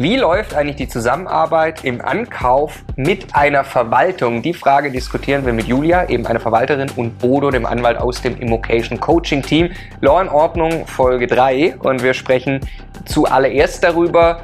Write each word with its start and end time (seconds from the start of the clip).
Wie 0.00 0.14
läuft 0.14 0.54
eigentlich 0.54 0.76
die 0.76 0.86
Zusammenarbeit 0.86 1.82
im 1.82 2.00
Ankauf 2.00 2.84
mit 2.94 3.34
einer 3.34 3.64
Verwaltung? 3.64 4.42
Die 4.42 4.54
Frage 4.54 4.92
diskutieren 4.92 5.44
wir 5.44 5.52
mit 5.52 5.66
Julia, 5.66 6.08
eben 6.08 6.24
eine 6.24 6.38
Verwalterin, 6.38 6.88
und 6.94 7.18
Bodo, 7.18 7.50
dem 7.50 7.66
Anwalt 7.66 7.98
aus 7.98 8.22
dem 8.22 8.38
Immocation 8.38 9.00
Coaching 9.00 9.42
Team. 9.42 9.72
Law 10.00 10.20
in 10.20 10.28
Ordnung, 10.28 10.86
Folge 10.86 11.26
3. 11.26 11.78
Und 11.80 12.00
wir 12.04 12.14
sprechen 12.14 12.60
zuallererst 13.06 13.82
darüber, 13.82 14.42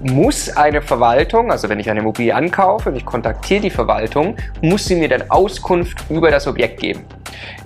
muss 0.00 0.48
eine 0.56 0.80
Verwaltung, 0.80 1.50
also 1.50 1.68
wenn 1.68 1.80
ich 1.80 1.90
eine 1.90 2.00
Immobilie 2.00 2.34
ankaufe 2.34 2.88
und 2.88 2.96
ich 2.96 3.04
kontaktiere 3.04 3.60
die 3.60 3.70
Verwaltung, 3.70 4.36
muss 4.62 4.86
sie 4.86 4.94
mir 4.94 5.10
dann 5.10 5.30
Auskunft 5.30 5.98
über 6.08 6.30
das 6.30 6.46
Objekt 6.46 6.80
geben? 6.80 7.04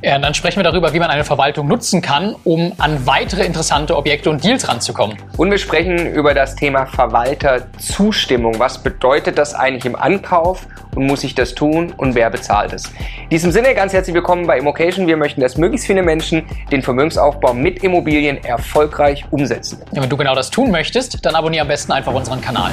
Ja, 0.02 0.18
dann 0.18 0.34
sprechen 0.34 0.59
wir 0.59 0.64
darüber, 0.64 0.93
wie 0.93 0.98
man 0.98 1.11
eine 1.11 1.25
Verwaltung 1.25 1.66
nutzen 1.66 2.00
kann, 2.00 2.34
um 2.45 2.73
an 2.79 3.07
weitere 3.07 3.45
interessante 3.45 3.96
Objekte 3.96 4.30
und 4.30 4.43
Deals 4.45 4.68
ranzukommen. 4.68 5.16
Und 5.36 5.50
wir 5.50 5.59
sprechen 5.59 6.14
über 6.14 6.34
das 6.34 6.55
Thema 6.55 6.86
Verwalterzustimmung. 7.29 8.58
Was 8.58 8.82
bedeutet 8.82 9.36
das 9.38 9.55
eigentlich 9.55 9.84
im 9.84 9.96
Ankauf 9.96 10.66
und 10.95 11.06
muss 11.06 11.24
ich 11.24 11.34
das 11.34 11.55
tun 11.55 11.92
und 11.96 12.14
wer 12.14 12.30
bezahlt 12.30 12.73
es? 12.73 12.86
In 13.24 13.28
diesem 13.30 13.52
Sinne 13.52 13.74
ganz 13.74 13.92
herzlich 13.92 14.14
willkommen 14.14 14.46
bei 14.46 14.59
Immocation. 14.59 15.06
Wir 15.06 15.16
möchten, 15.16 15.41
dass 15.41 15.56
möglichst 15.56 15.86
viele 15.86 16.02
Menschen 16.02 16.46
den 16.72 16.83
Vermögensaufbau 16.83 17.52
mit 17.52 17.83
Immobilien 17.84 18.42
erfolgreich 18.42 19.27
umsetzen. 19.30 19.83
Ja, 19.92 20.02
wenn 20.02 20.09
du 20.09 20.16
genau 20.16 20.34
das 20.34 20.50
tun 20.50 20.70
möchtest, 20.70 21.24
dann 21.24 21.34
abonniere 21.34 21.62
am 21.62 21.69
besten 21.69 21.92
einfach 21.92 22.14
unseren 22.14 22.41
Kanal. 22.41 22.72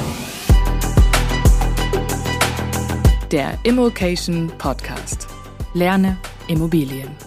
Der 3.30 3.50
Immocation 3.64 4.50
Podcast. 4.56 5.26
Lerne 5.74 6.16
Immobilien. 6.48 7.25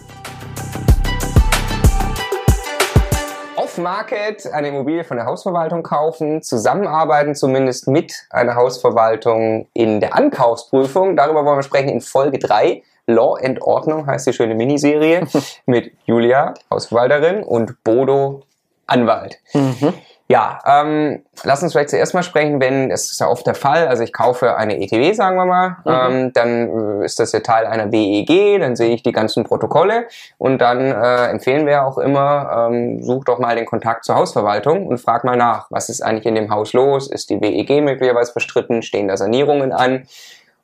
Market 3.79 4.45
eine 4.51 4.69
Immobilie 4.69 5.03
von 5.03 5.17
der 5.17 5.25
Hausverwaltung 5.25 5.83
kaufen, 5.83 6.41
zusammenarbeiten 6.41 7.35
zumindest 7.35 7.87
mit 7.87 8.13
einer 8.29 8.55
Hausverwaltung 8.55 9.67
in 9.73 9.99
der 9.99 10.15
Ankaufsprüfung. 10.15 11.15
Darüber 11.15 11.45
wollen 11.45 11.57
wir 11.57 11.63
sprechen 11.63 11.89
in 11.89 12.01
Folge 12.01 12.39
3. 12.39 12.84
Law 13.07 13.35
and 13.43 13.62
Ordnung 13.62 14.05
heißt 14.05 14.27
die 14.27 14.34
schöne 14.34 14.54
Miniserie 14.54 15.27
mit 15.65 15.91
Julia, 16.05 16.54
Hausverwalterin, 16.70 17.43
und 17.43 17.84
Bodo, 17.84 18.43
Anwalt. 18.85 19.39
Mhm. 19.54 19.93
Ja, 20.32 20.60
ähm, 20.63 21.24
lass 21.44 21.63
uns 21.63 21.72
vielleicht 21.72 21.90
zuerst 21.90 22.13
mal 22.13 22.22
sprechen, 22.22 22.62
wenn, 22.62 22.91
es 22.91 23.10
ist 23.10 23.20
ja 23.20 23.27
oft 23.27 23.48
der 23.48 23.55
Fall, 23.55 23.88
also 23.88 24.04
ich 24.04 24.13
kaufe 24.13 24.55
eine 24.55 24.80
ETW, 24.80 25.12
sagen 25.13 25.35
wir 25.38 25.48
mal, 25.48 25.77
mhm. 25.84 26.26
ähm, 26.26 26.34
dann 26.34 27.02
ist 27.02 27.20
das 27.20 27.32
ja 27.32 27.40
Teil 27.40 27.66
einer 27.66 27.91
WEG, 27.91 28.60
dann 28.60 28.76
sehe 28.76 28.94
ich 28.94 29.02
die 29.02 29.12
ganzen 29.12 29.44
Protokolle 29.44 30.05
und 30.38 30.60
dann 30.60 30.82
äh, 30.82 31.32
empfehlen 31.32 31.66
wir 31.66 31.84
auch 31.84 31.98
immer, 31.98 32.70
ähm, 32.70 33.02
such 33.02 33.26
doch 33.26 33.40
mal 33.40 33.55
den 33.55 33.66
Kontakt 33.66 34.05
zur 34.05 34.18
Hausverwaltung 34.18 34.85
und 34.85 35.00
frag 35.00 35.24
mal 35.24 35.35
nach, 35.35 35.66
was 35.72 35.90
ist 35.90 36.02
eigentlich 36.02 36.27
in 36.27 36.35
dem 36.35 36.52
Haus 36.52 36.74
los, 36.74 37.10
ist 37.10 37.32
die 37.32 37.41
WEG 37.41 37.82
möglicherweise 37.82 38.32
verstritten, 38.32 38.84
stehen 38.84 39.07
da 39.07 39.18
Sanierungen 39.18 39.72
an, 39.72 40.07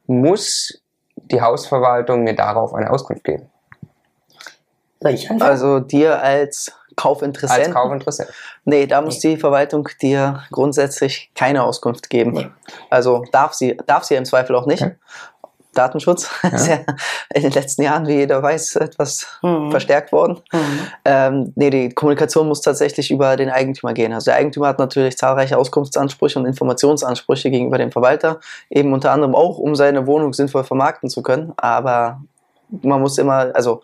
muss 0.06 0.80
die 1.16 1.42
Hausverwaltung 1.42 2.24
mir 2.24 2.36
darauf 2.36 2.76
eine 2.76 2.92
Auskunft 2.92 3.24
geben? 3.24 3.50
Also 5.42 5.80
dir 5.80 6.22
als 6.22 6.72
Kaufinteressent? 6.96 7.68
Als 7.68 7.74
Kaufinteressent. 7.74 8.30
Nee, 8.64 8.88
da 8.88 9.02
muss 9.02 9.20
die 9.20 9.38
Verwaltung 9.38 9.88
dir 10.02 10.44
grundsätzlich 10.52 11.32
keine 11.36 11.64
Auskunft 11.64 12.10
geben. 12.10 12.32
Nee. 12.32 12.48
Also 12.90 13.24
darf 13.32 13.54
sie, 13.54 13.78
darf 13.86 14.04
sie 14.04 14.16
im 14.16 14.26
Zweifel 14.26 14.56
auch 14.56 14.66
nicht. 14.66 14.82
Okay. 14.82 14.96
Datenschutz 15.76 16.30
ja. 16.42 16.50
ist 16.56 16.68
ja 16.68 16.80
in 17.34 17.42
den 17.44 17.52
letzten 17.52 17.84
Jahren, 17.84 18.08
wie 18.08 18.16
jeder 18.16 18.42
weiß, 18.42 18.78
etwas 18.78 19.28
mhm. 19.44 19.70
verstärkt 19.70 20.12
worden. 20.12 20.42
Mhm. 20.52 20.80
Ähm, 21.04 21.54
nee, 21.56 21.70
die 21.70 21.90
Kommunikation 21.90 22.48
muss 22.48 22.62
tatsächlich 22.62 23.12
über 23.12 23.36
den 23.36 23.50
Eigentümer 23.50 23.94
gehen. 23.94 24.14
Also 24.14 24.32
der 24.32 24.36
Eigentümer 24.36 24.68
hat 24.68 24.80
natürlich 24.80 25.18
zahlreiche 25.18 25.58
Auskunftsansprüche 25.58 26.40
und 26.40 26.46
Informationsansprüche 26.46 27.52
gegenüber 27.52 27.78
dem 27.78 27.92
Verwalter, 27.92 28.40
eben 28.70 28.94
unter 28.94 29.12
anderem 29.12 29.36
auch, 29.36 29.58
um 29.58 29.76
seine 29.76 30.08
Wohnung 30.08 30.34
sinnvoll 30.34 30.64
vermarkten 30.64 31.09
zu 31.09 31.22
können. 31.22 31.54
Aber 31.58 32.22
man 32.82 33.02
muss 33.02 33.18
immer, 33.18 33.52
also 33.54 33.84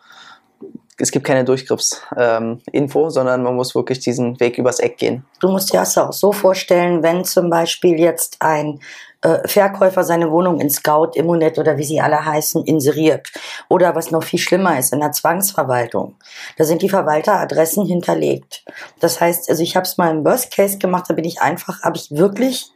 es 0.98 1.12
gibt 1.12 1.26
keine 1.26 1.44
Durchgriffsinfo, 1.46 3.06
ähm, 3.06 3.10
sondern 3.10 3.44
man 3.44 3.56
muss 3.56 3.76
wirklich 3.76 4.00
diesen 4.00 4.40
Weg 4.40 4.58
übers 4.58 4.80
Eck 4.80 4.98
gehen. 4.98 5.26
Du 5.40 5.50
musst 5.50 5.74
dir 5.74 5.80
das 5.80 5.98
auch 5.98 6.14
so 6.14 6.32
vorstellen, 6.32 7.02
wenn 7.04 7.24
zum 7.26 7.50
Beispiel 7.50 8.00
jetzt 8.00 8.38
ein 8.40 8.80
äh, 9.22 9.48
Verkäufer 9.48 10.04
seine 10.04 10.32
Wohnung 10.32 10.60
in 10.60 10.70
Scout, 10.70 11.12
Immonet 11.16 11.58
oder 11.60 11.78
wie 11.78 11.84
sie 11.84 12.02
alle 12.02 12.26
heißen, 12.26 12.66
inseriert. 12.66 13.32
Oder 13.70 13.96
was 13.96 14.12
noch 14.12 14.24
viel 14.24 14.40
schlimmer 14.40 14.78
ist, 14.78 14.94
in 14.94 15.00
der 15.00 15.12
Zwangsverwaltung. 15.12 16.16
Da 16.58 16.64
sind 16.64 16.82
die 16.82 16.90
Verwalteradressen 16.90 17.86
hinterlegt. 17.86 18.66
Das 19.00 19.22
heißt, 19.22 19.50
also 19.50 19.62
ich 19.62 19.76
habe 19.76 19.86
es 19.86 19.98
mal 19.98 20.12
im 20.12 20.26
Worst 20.26 20.52
Case 20.52 20.78
gemacht, 20.78 21.06
da 21.08 21.14
bin 21.14 21.26
ich 21.26 21.42
einfach, 21.42 21.84
habe 21.84 21.98
ich 21.98 22.12
wirklich 22.12 22.72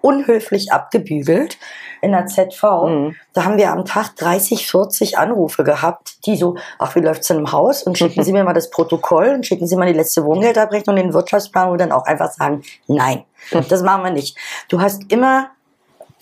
unhöflich 0.00 0.72
abgebügelt 0.72 1.58
in 2.00 2.12
der 2.12 2.26
ZV. 2.26 2.62
Mhm. 2.86 3.16
Da 3.32 3.44
haben 3.44 3.58
wir 3.58 3.70
am 3.70 3.84
Tag 3.84 4.16
30, 4.16 4.66
40 4.66 5.18
Anrufe 5.18 5.64
gehabt, 5.64 6.26
die 6.26 6.36
so, 6.36 6.56
ach, 6.78 6.94
wie 6.94 7.00
läuft's 7.00 7.28
denn 7.28 7.38
im 7.38 7.52
Haus? 7.52 7.82
Und 7.82 7.98
schicken 7.98 8.22
Sie 8.22 8.32
mir 8.34 8.44
mal 8.44 8.54
das 8.54 8.70
Protokoll 8.70 9.28
und 9.28 9.46
schicken 9.46 9.66
Sie 9.66 9.76
mal 9.76 9.86
die 9.86 9.98
letzte 9.98 10.24
Wohngeldabrechnung 10.24 10.96
und 10.96 11.02
den 11.02 11.14
Wirtschaftsplan 11.14 11.70
und 11.70 11.80
dann 11.80 11.92
auch 11.92 12.06
einfach 12.06 12.30
sagen, 12.30 12.62
nein, 12.86 13.24
das 13.68 13.82
machen 13.82 14.04
wir 14.04 14.10
nicht. 14.10 14.36
Du 14.68 14.80
hast 14.80 15.10
immer 15.12 15.50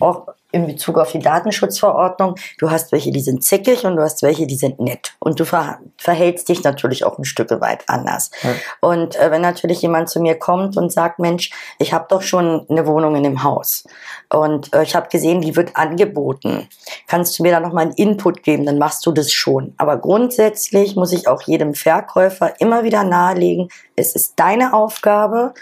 auch 0.00 0.28
in 0.50 0.66
Bezug 0.66 0.96
auf 0.96 1.12
die 1.12 1.18
Datenschutzverordnung, 1.18 2.36
du 2.58 2.70
hast 2.70 2.90
welche, 2.92 3.12
die 3.12 3.20
sind 3.20 3.44
zickig 3.44 3.84
und 3.84 3.96
du 3.96 4.02
hast 4.02 4.22
welche, 4.22 4.46
die 4.46 4.56
sind 4.56 4.80
nett. 4.80 5.14
Und 5.18 5.38
du 5.40 5.44
ver 5.44 5.78
verhältst 5.98 6.48
dich 6.48 6.64
natürlich 6.64 7.04
auch 7.04 7.18
ein 7.18 7.24
Stück 7.24 7.50
weit 7.60 7.84
anders. 7.86 8.30
Ja. 8.42 8.50
Und 8.80 9.16
äh, 9.16 9.30
wenn 9.30 9.42
natürlich 9.42 9.82
jemand 9.82 10.08
zu 10.08 10.20
mir 10.20 10.38
kommt 10.38 10.76
und 10.76 10.90
sagt, 10.90 11.18
Mensch, 11.18 11.50
ich 11.78 11.92
habe 11.92 12.06
doch 12.08 12.22
schon 12.22 12.66
eine 12.68 12.86
Wohnung 12.86 13.14
in 13.16 13.24
dem 13.24 13.42
Haus 13.42 13.84
und 14.32 14.72
äh, 14.74 14.82
ich 14.82 14.94
habe 14.94 15.08
gesehen, 15.08 15.42
die 15.42 15.54
wird 15.54 15.76
angeboten, 15.76 16.68
kannst 17.06 17.38
du 17.38 17.42
mir 17.42 17.52
da 17.52 17.60
nochmal 17.60 17.84
einen 17.84 17.94
Input 17.94 18.42
geben, 18.42 18.64
dann 18.64 18.78
machst 18.78 19.04
du 19.04 19.12
das 19.12 19.32
schon. 19.32 19.74
Aber 19.76 19.98
grundsätzlich 19.98 20.96
muss 20.96 21.12
ich 21.12 21.28
auch 21.28 21.42
jedem 21.42 21.74
Verkäufer 21.74 22.58
immer 22.58 22.84
wieder 22.84 23.04
nahelegen, 23.04 23.68
es 23.96 24.14
ist 24.14 24.34
deine 24.36 24.72
Aufgabe, 24.72 25.52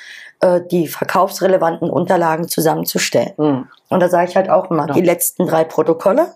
äh, 0.40 0.60
die 0.70 0.86
verkaufsrelevanten 0.86 1.88
Unterlagen 1.88 2.48
zusammenzustellen. 2.48 3.32
Mhm. 3.36 3.68
Und 3.88 4.00
da 4.00 4.08
sage 4.08 4.28
ich 4.28 4.36
halt 4.36 4.50
auch 4.50 4.68
immer, 4.76 4.88
ja. 4.88 4.94
die 4.94 5.00
letzten 5.00 5.46
drei 5.46 5.64
Protokolle, 5.64 6.34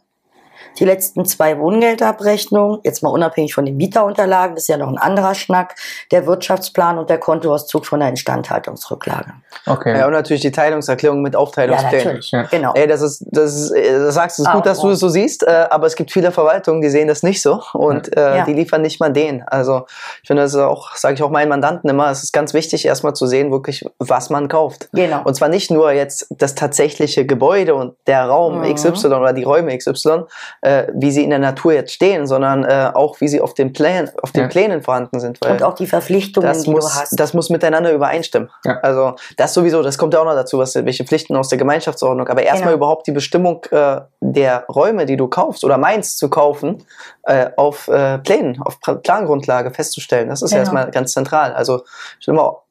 die 0.79 0.85
letzten 0.85 1.25
zwei 1.25 1.59
Wohngeldabrechnungen, 1.59 2.81
jetzt 2.85 3.03
mal 3.03 3.11
unabhängig 3.11 3.55
von 3.55 3.67
den 3.67 3.77
Mieterunterlagen, 3.77 4.55
das 4.55 4.65
ist 4.65 4.69
ja 4.69 4.77
noch 4.77 4.89
ein 4.89 4.99
anderer 4.99 5.35
Schnack, 5.35 5.75
der 6.11 6.27
Wirtschaftsplan 6.27 6.99
und 6.99 7.11
der 7.11 7.19
Kontoauszug 7.19 7.87
von 7.87 8.01
der 8.01 8.09
Instandhaltungsrücklage. 8.11 9.33
Okay. 9.67 9.99
Ja, 9.99 10.07
und 10.07 10.13
natürlich 10.13 10.43
die 10.43 10.53
Teilungserklärung 10.53 11.23
mit 11.23 11.37
Aufteilungsplänen. 11.37 11.99
Ja, 11.99 12.05
natürlich. 12.05 12.31
Ja. 12.31 12.43
Genau. 12.43 12.73
Ey, 12.75 12.87
das 12.87 13.03
ist, 13.03 13.25
das 13.31 13.55
ist, 13.55 13.75
das 13.75 14.15
sagst 14.15 14.39
du, 14.39 14.43
ist 14.43 14.53
gut, 14.53 14.67
dass 14.67 14.81
du 14.81 14.91
es 14.91 15.01
so 15.01 15.09
siehst, 15.09 15.43
äh, 15.47 15.67
aber 15.71 15.87
es 15.87 15.97
gibt 15.97 16.13
viele 16.13 16.33
Verwaltungen, 16.33 16.81
die 16.81 16.91
sehen 16.91 17.09
das 17.09 17.23
nicht 17.23 17.43
so 17.43 17.63
und 17.73 18.17
äh, 18.17 18.39
ja. 18.39 18.45
die 18.45 18.53
liefern 18.53 18.83
nicht 18.83 19.01
mal 19.01 19.13
den. 19.13 19.43
Also 19.47 19.87
ich 20.23 20.27
finde, 20.27 20.43
das 20.43 20.55
ist 20.55 20.61
auch, 20.61 20.97
sage 20.97 21.15
ich 21.15 21.23
auch 21.23 21.31
meinen 21.31 21.49
Mandanten 21.49 21.89
immer, 21.91 22.11
es 22.11 22.23
ist 22.23 22.33
ganz 22.33 22.55
wichtig, 22.55 22.87
erstmal 22.87 23.15
zu 23.15 23.27
sehen, 23.27 23.51
wirklich, 23.51 23.85
was 23.99 24.31
man 24.31 24.49
kauft. 24.49 24.89
Genau. 24.93 25.23
Und 25.25 25.35
zwar 25.35 25.49
nicht 25.49 25.71
nur 25.71 25.93
jetzt 25.93 26.27
das 26.31 26.55
tatsächliche 26.55 27.27
Gebäude 27.27 27.75
und 27.75 27.95
der 28.07 28.25
Raum 28.25 28.61
mhm. 28.61 28.75
XY 28.75 29.07
oder 29.07 29.33
die 29.33 29.45
Räume 29.45 29.77
XY, 29.77 30.25
äh, 30.63 30.87
wie 30.95 31.11
sie 31.11 31.25
in 31.25 31.31
der 31.31 31.39
Natur 31.39 31.73
jetzt 31.73 31.93
stehen, 31.93 32.27
sondern 32.27 32.65
äh, 32.65 32.91
auch 32.93 33.21
wie 33.21 33.29
sie 33.29 33.41
auf 33.41 33.55
den 33.55 33.73
Plänen, 33.73 34.11
auf 34.23 34.33
den 34.33 34.43
ja. 34.43 34.49
Plänen 34.49 34.83
vorhanden 34.83 35.19
sind. 35.19 35.45
und 35.45 35.63
auch 35.63 35.75
die 35.75 35.87
Verpflichtungen, 35.87 36.49
das 36.49 36.63
die 36.63 36.71
muss, 36.71 36.85
du 36.85 37.01
hast. 37.01 37.19
Das 37.19 37.33
muss 37.35 37.49
miteinander 37.49 37.93
übereinstimmen. 37.93 38.51
Ja. 38.65 38.79
Also 38.81 39.15
das 39.37 39.55
sowieso, 39.55 39.83
das 39.83 39.97
kommt 39.97 40.13
ja 40.13 40.21
auch 40.21 40.25
noch 40.25 40.35
dazu, 40.35 40.59
was, 40.59 40.75
welche 40.75 41.05
Pflichten 41.05 41.35
aus 41.37 41.49
der 41.49 41.59
Gemeinschaftsordnung. 41.59 42.29
Aber 42.29 42.43
erstmal 42.43 42.73
genau. 42.73 42.77
überhaupt 42.77 43.07
die 43.07 43.13
Bestimmung 43.13 43.65
äh, 43.71 44.01
der 44.21 44.65
Räume, 44.69 45.07
die 45.07 45.17
du 45.17 45.29
kaufst 45.29 45.65
oder 45.65 45.79
meinst 45.79 46.19
zu 46.19 46.29
kaufen, 46.29 46.85
äh, 47.23 47.51
auf 47.57 47.89
äh, 47.89 48.19
Plänen, 48.19 48.61
auf 48.63 48.81
Plangrundlage 48.81 49.71
festzustellen. 49.71 50.29
Das 50.29 50.43
ist 50.43 50.51
genau. 50.51 50.59
ja 50.59 50.63
erstmal 50.63 50.91
ganz 50.91 51.13
zentral. 51.13 51.53
Also 51.55 51.83
immer, 52.27 52.63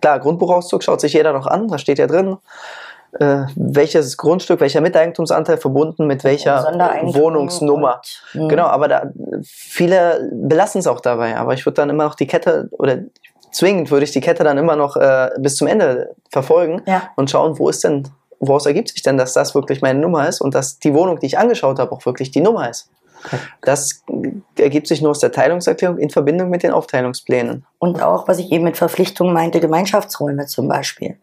klar, 0.00 0.20
Grundbuchauszug 0.20 0.82
schaut 0.82 1.00
sich 1.00 1.12
jeder 1.12 1.32
noch 1.32 1.46
an, 1.46 1.68
da 1.68 1.76
steht 1.78 1.98
ja 1.98 2.06
drin 2.06 2.38
äh, 3.20 3.46
welches 3.54 4.16
Grundstück, 4.16 4.60
welcher 4.60 4.80
Miteigentumsanteil 4.80 5.58
verbunden 5.58 6.06
mit 6.06 6.24
welcher 6.24 6.64
Wohnungsnummer. 7.02 8.00
Und. 8.34 8.48
Genau, 8.48 8.66
aber 8.66 8.88
da, 8.88 9.10
viele 9.42 10.30
belassen 10.32 10.80
es 10.80 10.86
auch 10.86 11.00
dabei. 11.00 11.36
Aber 11.36 11.54
ich 11.54 11.64
würde 11.64 11.76
dann 11.76 11.90
immer 11.90 12.04
noch 12.04 12.14
die 12.14 12.26
Kette 12.26 12.68
oder 12.72 12.98
zwingend 13.52 13.90
würde 13.90 14.04
ich 14.04 14.12
die 14.12 14.20
Kette 14.20 14.44
dann 14.44 14.58
immer 14.58 14.76
noch 14.76 14.96
äh, 14.96 15.30
bis 15.38 15.56
zum 15.56 15.66
Ende 15.66 16.14
verfolgen 16.30 16.82
ja. 16.86 17.10
und 17.16 17.30
schauen, 17.30 17.58
wo 17.58 17.68
ist 17.68 17.84
denn, 17.84 18.08
woraus 18.38 18.66
ergibt 18.66 18.88
sich 18.88 19.02
denn, 19.02 19.16
dass 19.16 19.32
das 19.32 19.54
wirklich 19.54 19.80
meine 19.80 19.98
Nummer 19.98 20.28
ist 20.28 20.40
und 20.40 20.54
dass 20.54 20.78
die 20.78 20.94
Wohnung, 20.94 21.18
die 21.18 21.26
ich 21.26 21.38
angeschaut 21.38 21.78
habe, 21.78 21.92
auch 21.92 22.04
wirklich 22.04 22.30
die 22.30 22.40
Nummer 22.40 22.68
ist. 22.68 22.90
Das 23.62 24.04
ergibt 24.58 24.86
sich 24.86 25.00
nur 25.00 25.10
aus 25.10 25.20
der 25.20 25.32
Teilungserklärung 25.32 25.98
in 25.98 26.10
Verbindung 26.10 26.50
mit 26.50 26.62
den 26.62 26.70
Aufteilungsplänen. 26.70 27.64
Und 27.78 28.02
auch, 28.02 28.28
was 28.28 28.38
ich 28.38 28.52
eben 28.52 28.64
mit 28.64 28.76
Verpflichtungen 28.76 29.32
meinte, 29.32 29.58
Gemeinschaftsräume 29.58 30.46
zum 30.46 30.68
Beispiel. 30.68 31.16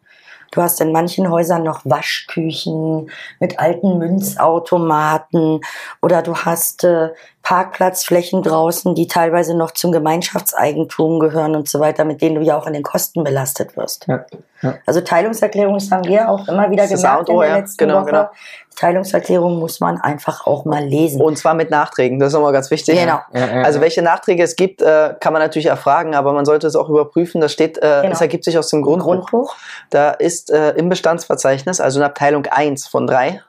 Du 0.53 0.61
hast 0.61 0.79
in 0.81 0.91
manchen 0.91 1.31
Häusern 1.31 1.63
noch 1.63 1.81
Waschküchen 1.83 3.09
mit 3.39 3.57
alten 3.57 3.97
Münzautomaten 3.97 5.61
oder 5.99 6.21
du 6.21 6.35
hast 6.35 6.83
äh, 6.83 7.09
Parkplatzflächen 7.43 8.41
draußen, 8.41 8.95
die 8.95 9.07
teilweise 9.07 9.55
noch 9.55 9.71
zum 9.71 9.91
Gemeinschaftseigentum 9.91 11.19
gehören 11.19 11.55
und 11.55 11.67
so 11.67 11.81
weiter, 11.81 12.05
mit 12.05 12.21
denen 12.21 12.35
du 12.35 12.41
ja 12.41 12.57
auch 12.57 12.67
in 12.67 12.73
den 12.73 12.83
Kosten 12.83 13.23
belastet 13.23 13.75
wirst. 13.75 14.07
Ja. 14.07 14.25
Ja. 14.63 14.75
Also 14.85 15.01
Teilungserklärungen, 15.01 15.77
das 15.77 15.91
haben 15.91 16.05
wir 16.05 16.29
auch 16.29 16.47
immer 16.47 16.71
wieder 16.71 16.87
gemerkt 16.87 17.29
in 17.29 17.37
der 17.37 17.47
ja. 17.47 17.57
letzten 17.57 17.77
genau, 17.77 18.01
Woche. 18.01 18.11
Genau. 18.11 18.29
Teilungserklärung 18.75 19.59
muss 19.59 19.79
man 19.79 20.01
einfach 20.01 20.47
auch 20.47 20.65
mal 20.65 20.83
lesen. 20.83 21.21
Und 21.21 21.37
zwar 21.37 21.53
mit 21.53 21.69
Nachträgen, 21.69 22.17
das 22.17 22.29
ist 22.29 22.33
nochmal 22.33 22.53
ganz 22.53 22.71
wichtig. 22.71 22.99
Genau. 22.99 23.19
Also 23.31 23.81
welche 23.81 24.01
Nachträge 24.01 24.41
es 24.41 24.55
gibt, 24.55 24.81
äh, 24.81 25.13
kann 25.19 25.33
man 25.33 25.41
natürlich 25.41 25.67
erfragen, 25.67 26.15
aber 26.15 26.33
man 26.33 26.45
sollte 26.45 26.65
es 26.65 26.75
auch 26.75 26.89
überprüfen. 26.89 27.39
Das 27.39 27.51
steht, 27.51 27.77
äh, 27.77 28.01
genau. 28.01 28.13
es 28.13 28.21
ergibt 28.21 28.45
sich 28.45 28.57
aus 28.57 28.69
dem 28.69 28.81
Grundbuch. 28.81 29.03
Grundbuch. 29.03 29.55
Da 29.89 30.11
ist 30.11 30.49
äh, 30.49 30.71
im 30.71 30.89
Bestandsverzeichnis, 30.89 31.81
also 31.81 31.99
in 31.99 32.05
Abteilung 32.05 32.47
1 32.47 32.87
von 32.87 33.05
3, 33.05 33.41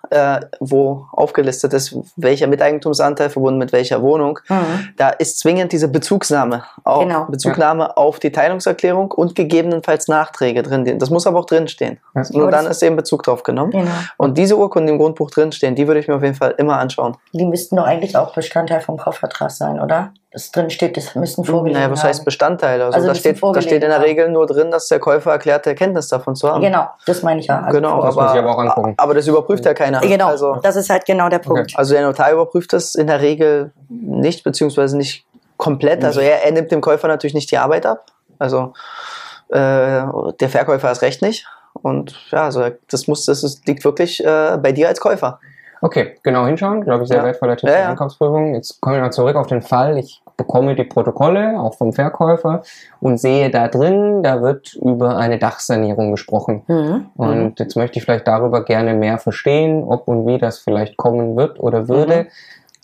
wo 0.60 1.06
aufgelistet 1.12 1.72
ist, 1.72 1.96
welcher 2.16 2.46
Miteigentumsanteil 2.46 3.30
verbunden 3.30 3.58
mit 3.58 3.72
welcher 3.72 4.02
Wohnung, 4.02 4.38
mhm. 4.48 4.90
da 4.96 5.08
ist 5.08 5.38
zwingend 5.38 5.72
diese 5.72 5.88
Bezugnahme, 5.88 6.64
auch 6.84 7.00
genau. 7.00 7.24
Bezugnahme 7.24 7.96
auf 7.96 8.18
die 8.18 8.32
Teilungserklärung 8.32 9.10
und 9.10 9.34
gegebenenfalls 9.34 10.08
Nachträge 10.08 10.62
drin. 10.62 10.98
Das 10.98 11.10
muss 11.10 11.26
aber 11.26 11.40
auch 11.40 11.46
drinstehen. 11.46 11.98
Ja. 12.14 12.22
Nur 12.32 12.50
dann 12.50 12.66
ist 12.66 12.82
eben 12.82 12.96
Bezug 12.96 13.22
drauf 13.22 13.42
genommen. 13.42 13.72
Genau. 13.72 13.90
Und 14.16 14.38
diese 14.38 14.56
Urkunden 14.56 14.88
im 14.88 14.98
Grundbuch 14.98 15.30
drinstehen, 15.30 15.74
die 15.74 15.86
würde 15.86 16.00
ich 16.00 16.08
mir 16.08 16.16
auf 16.16 16.22
jeden 16.22 16.34
Fall 16.34 16.54
immer 16.58 16.78
anschauen. 16.78 17.16
Die 17.32 17.46
müssten 17.46 17.76
doch 17.76 17.84
eigentlich 17.84 18.16
auch 18.16 18.34
Bestandteil 18.34 18.80
vom 18.80 18.96
Kaufvertrag 18.96 19.50
sein, 19.50 19.80
oder? 19.80 20.12
Das 20.34 20.50
drin 20.50 20.68
steht, 20.68 20.96
das 20.96 21.14
müssen 21.14 21.44
vorgelegen 21.44 21.78
Naja, 21.78 21.92
was 21.92 22.00
haben. 22.00 22.08
heißt 22.08 22.24
Bestandteil? 22.24 22.82
Also, 22.82 22.96
also 22.96 23.06
da, 23.06 23.14
steht, 23.14 23.40
da 23.40 23.62
steht 23.62 23.84
in 23.84 23.88
der 23.88 24.02
Regel 24.02 24.28
nur 24.30 24.46
drin, 24.46 24.72
dass 24.72 24.88
der 24.88 24.98
Käufer 24.98 25.30
erklärte 25.30 25.76
Kenntnis 25.76 26.08
davon 26.08 26.34
zu 26.34 26.50
haben. 26.50 26.60
Genau, 26.60 26.88
das 27.06 27.22
meine 27.22 27.38
ich 27.38 27.46
ja. 27.46 27.60
Also 27.60 27.78
genau, 27.78 28.02
das 28.02 28.16
aber, 28.16 28.30
aber, 28.30 28.50
auch 28.50 28.58
angucken. 28.58 28.94
aber 28.96 29.14
das 29.14 29.28
überprüft 29.28 29.64
ja 29.64 29.74
keiner. 29.74 30.00
Genau, 30.00 30.26
also, 30.26 30.56
das 30.56 30.74
ist 30.74 30.90
halt 30.90 31.04
genau 31.06 31.28
der 31.28 31.38
Punkt. 31.38 31.60
Okay. 31.60 31.74
Also 31.76 31.94
der 31.94 32.02
Notar 32.02 32.32
überprüft 32.32 32.72
das 32.72 32.96
in 32.96 33.06
der 33.06 33.20
Regel 33.20 33.70
nicht, 33.88 34.42
beziehungsweise 34.42 34.96
nicht 34.96 35.24
komplett. 35.56 36.04
Also 36.04 36.18
er, 36.18 36.44
er 36.44 36.50
nimmt 36.50 36.72
dem 36.72 36.80
Käufer 36.80 37.06
natürlich 37.06 37.34
nicht 37.34 37.52
die 37.52 37.58
Arbeit 37.58 37.86
ab. 37.86 38.06
Also 38.40 38.72
äh, 39.50 39.54
der 39.54 40.48
Verkäufer 40.48 40.88
hat 40.88 41.00
recht 41.02 41.22
nicht. 41.22 41.46
Und 41.74 42.16
ja, 42.32 42.44
also 42.44 42.70
das 42.90 43.06
muss, 43.06 43.24
das 43.24 43.44
ist, 43.44 43.68
liegt 43.68 43.84
wirklich 43.84 44.24
äh, 44.24 44.58
bei 44.60 44.72
dir 44.72 44.88
als 44.88 44.98
Käufer. 45.00 45.38
Okay, 45.84 46.14
genau 46.22 46.46
hinschauen, 46.46 46.80
glaube 46.80 47.02
ich, 47.02 47.08
sehr 47.08 47.18
ja. 47.18 47.24
wertvoller 47.24 47.58
Tipp 47.58 47.68
ja, 47.68 47.80
ja. 47.80 47.90
Einkaufsprüfung. 47.90 48.54
Jetzt 48.54 48.80
kommen 48.80 48.96
wir 48.96 49.02
mal 49.02 49.10
zurück 49.10 49.36
auf 49.36 49.48
den 49.48 49.60
Fall. 49.60 49.98
Ich 49.98 50.22
bekomme 50.38 50.74
die 50.74 50.84
Protokolle, 50.84 51.60
auch 51.60 51.74
vom 51.74 51.92
Verkäufer, 51.92 52.62
und 53.00 53.18
sehe 53.18 53.50
da 53.50 53.68
drin, 53.68 54.22
da 54.22 54.40
wird 54.40 54.72
über 54.76 55.18
eine 55.18 55.38
Dachsanierung 55.38 56.10
gesprochen. 56.10 56.62
Mhm. 56.68 57.06
Und 57.16 57.44
mhm. 57.44 57.54
jetzt 57.58 57.76
möchte 57.76 57.98
ich 57.98 58.06
vielleicht 58.06 58.26
darüber 58.26 58.64
gerne 58.64 58.94
mehr 58.94 59.18
verstehen, 59.18 59.84
ob 59.84 60.08
und 60.08 60.26
wie 60.26 60.38
das 60.38 60.58
vielleicht 60.58 60.96
kommen 60.96 61.36
wird 61.36 61.60
oder 61.60 61.86
würde. 61.86 62.22
Mhm. 62.22 62.28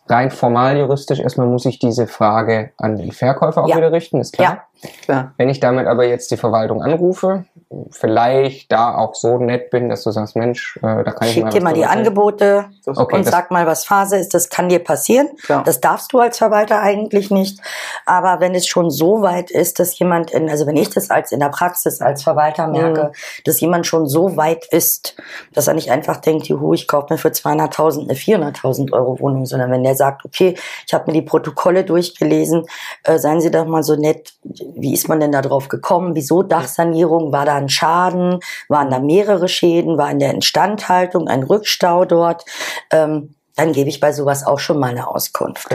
Rein 0.06 0.31
formal 0.31 0.76
juristisch 0.76 1.20
erstmal 1.20 1.47
muss 1.47 1.64
ich 1.64 1.79
diese 1.79 2.06
Frage 2.06 2.73
an 2.76 2.99
den 2.99 3.12
Verkäufer 3.12 3.64
auch 3.64 3.75
wieder 3.75 3.93
richten, 3.93 4.20
ist 4.20 4.35
klar. 4.35 4.67
Ja. 5.06 5.32
Wenn 5.37 5.49
ich 5.49 5.61
damit 5.61 5.87
aber 5.87 6.06
jetzt 6.06 6.31
die 6.31 6.37
Verwaltung 6.37 6.82
anrufe, 6.82 7.44
vielleicht 7.91 8.73
da 8.73 8.97
auch 8.97 9.15
so 9.15 9.38
nett 9.38 9.71
bin, 9.71 9.88
dass 9.88 10.03
du 10.03 10.11
sagst, 10.11 10.37
Mensch, 10.37 10.77
äh, 10.79 11.05
da 11.05 11.12
kann 11.12 11.29
ich 11.29 11.35
Schick 11.35 11.44
mal 11.44 11.50
dir 11.50 11.62
mal 11.62 11.73
die 11.73 11.82
erzählen. 11.82 11.99
Angebote 11.99 12.65
okay, 12.87 13.17
und 13.17 13.25
sag 13.25 13.50
mal, 13.50 13.67
was 13.67 13.85
Phase 13.85 14.17
ist. 14.17 14.35
Das 14.35 14.49
kann 14.49 14.69
dir 14.69 14.81
passieren. 14.81 15.29
Klar. 15.44 15.62
Das 15.65 15.81
darfst 15.81 16.12
du 16.12 16.19
als 16.19 16.38
Verwalter 16.38 16.81
eigentlich 16.81 17.31
nicht. 17.31 17.61
Aber 18.06 18.41
wenn 18.41 18.55
es 18.55 18.67
schon 18.67 18.91
so 18.91 19.23
weit 19.23 19.50
ist, 19.50 19.79
dass 19.79 19.99
jemand 19.99 20.31
in, 20.32 20.50
also 20.50 20.67
wenn 20.67 20.77
ich 20.77 20.91
das 20.91 21.11
als 21.11 21.31
in 21.31 21.41
der 21.41 21.50
Praxis 21.50 22.00
als 22.00 22.23
Verwalter 22.23 22.67
merke, 22.67 23.05
mhm. 23.05 23.43
dass 23.44 23.61
jemand 23.61 23.87
schon 23.87 24.09
so 24.09 24.37
weit 24.37 24.67
ist, 24.67 25.17
dass 25.53 25.69
er 25.69 25.75
nicht 25.75 25.91
einfach 25.91 26.17
denkt, 26.17 26.49
juhu, 26.49 26.75
ich 26.75 26.88
kaufe 26.88 27.12
mir 27.12 27.19
für 27.19 27.29
200.000 27.29 28.03
eine 28.03 28.15
400.000 28.15 28.93
Euro 28.93 29.21
Wohnung, 29.21 29.47
sondern 29.47 29.71
wenn 29.71 29.85
der 29.85 29.94
sagt, 29.94 30.25
okay, 30.25 30.56
ich 30.87 30.94
habe 30.94 31.05
mir 31.06 31.12
die 31.12 31.23
Protokolle 31.23 31.85
durchgelesen, 31.85 32.67
äh, 33.05 33.19
seien 33.19 33.41
Sie 33.41 33.50
doch 33.50 33.67
mal 33.67 33.83
so 33.83 33.94
nett, 33.94 34.33
wie 34.77 34.93
ist 34.93 35.09
man 35.09 35.21
denn 35.21 35.33
da 35.33 35.43
drauf 35.43 35.69
gekommen? 35.69 36.15
Wieso 36.15 36.43
Dachsanierung? 36.43 37.33
War 37.33 37.47
da 37.47 37.57
ein 37.57 37.69
Schaden? 37.69 38.41
Waren 38.69 38.91
da 38.91 38.99
mehrere 38.99 39.49
Schäden? 39.49 39.99
War 39.99 40.11
in 40.11 40.19
der 40.19 40.35
Instandhaltung 40.35 41.29
ein 41.29 41.43
Rückstau 41.43 42.05
dort? 42.05 42.45
Ähm, 42.93 43.35
dann 43.61 43.73
gebe 43.73 43.91
ich 43.91 44.01
bei 44.01 44.12
sowas 44.12 44.47
auch 44.47 44.59
schon 44.59 44.79
mal 44.79 44.91
eine 44.91 45.07
Auskunft. 45.07 45.69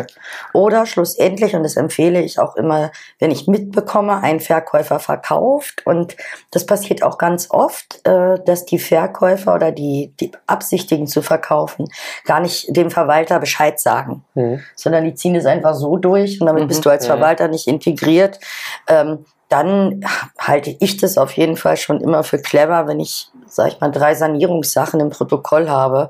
Oder 0.54 0.88
schlussendlich, 0.88 1.56
und 1.56 1.62
das 1.62 1.76
empfehle 1.76 2.20
ich 2.22 2.40
auch 2.40 2.56
immer, 2.56 2.92
wenn 3.20 3.30
ich 3.30 3.48
mitbekomme, 3.48 4.24
ein 4.24 4.40
Verkäufer 4.40 5.00
verkauft, 5.00 5.86
und 5.86 6.18
das 6.50 6.66
passiert 6.66 7.04
auch 7.04 7.20
ganz 7.20 7.52
oft, 7.52 8.02
äh, 8.08 8.40
dass 8.44 8.66
die 8.66 8.80
Verkäufer 8.80 9.54
oder 9.54 9.72
die, 9.72 10.14
die 10.20 10.32
absichtigen 10.48 11.06
zu 11.06 11.22
verkaufen, 11.22 11.88
gar 12.26 12.40
nicht 12.40 12.76
dem 12.76 12.90
Verwalter 12.90 13.40
Bescheid 13.40 13.80
sagen, 13.80 14.24
mhm. 14.34 14.62
sondern 14.76 15.04
die 15.04 15.14
ziehen 15.14 15.36
es 15.36 15.46
einfach 15.46 15.76
so 15.76 15.98
durch 15.98 16.42
und 16.42 16.48
damit 16.48 16.64
mhm. 16.64 16.68
bist 16.70 16.86
du 16.86 16.90
als 16.90 17.06
Verwalter 17.06 17.48
nicht 17.48 17.68
integriert. 17.68 18.40
Dann 19.56 20.02
halte 20.38 20.76
ich 20.82 20.98
das 20.98 21.18
auf 21.18 21.32
jeden 21.32 21.56
Fall 21.56 21.78
schon 21.78 22.02
immer 22.02 22.24
für 22.24 22.40
clever, 22.40 22.88
wenn 22.88 23.00
ich, 23.00 23.30
sag 23.48 23.70
ich 23.70 23.80
mal, 23.80 23.90
drei 23.90 24.14
Sanierungssachen 24.14 25.00
im 25.00 25.12
Protokoll 25.12 25.70
habe, 25.70 26.10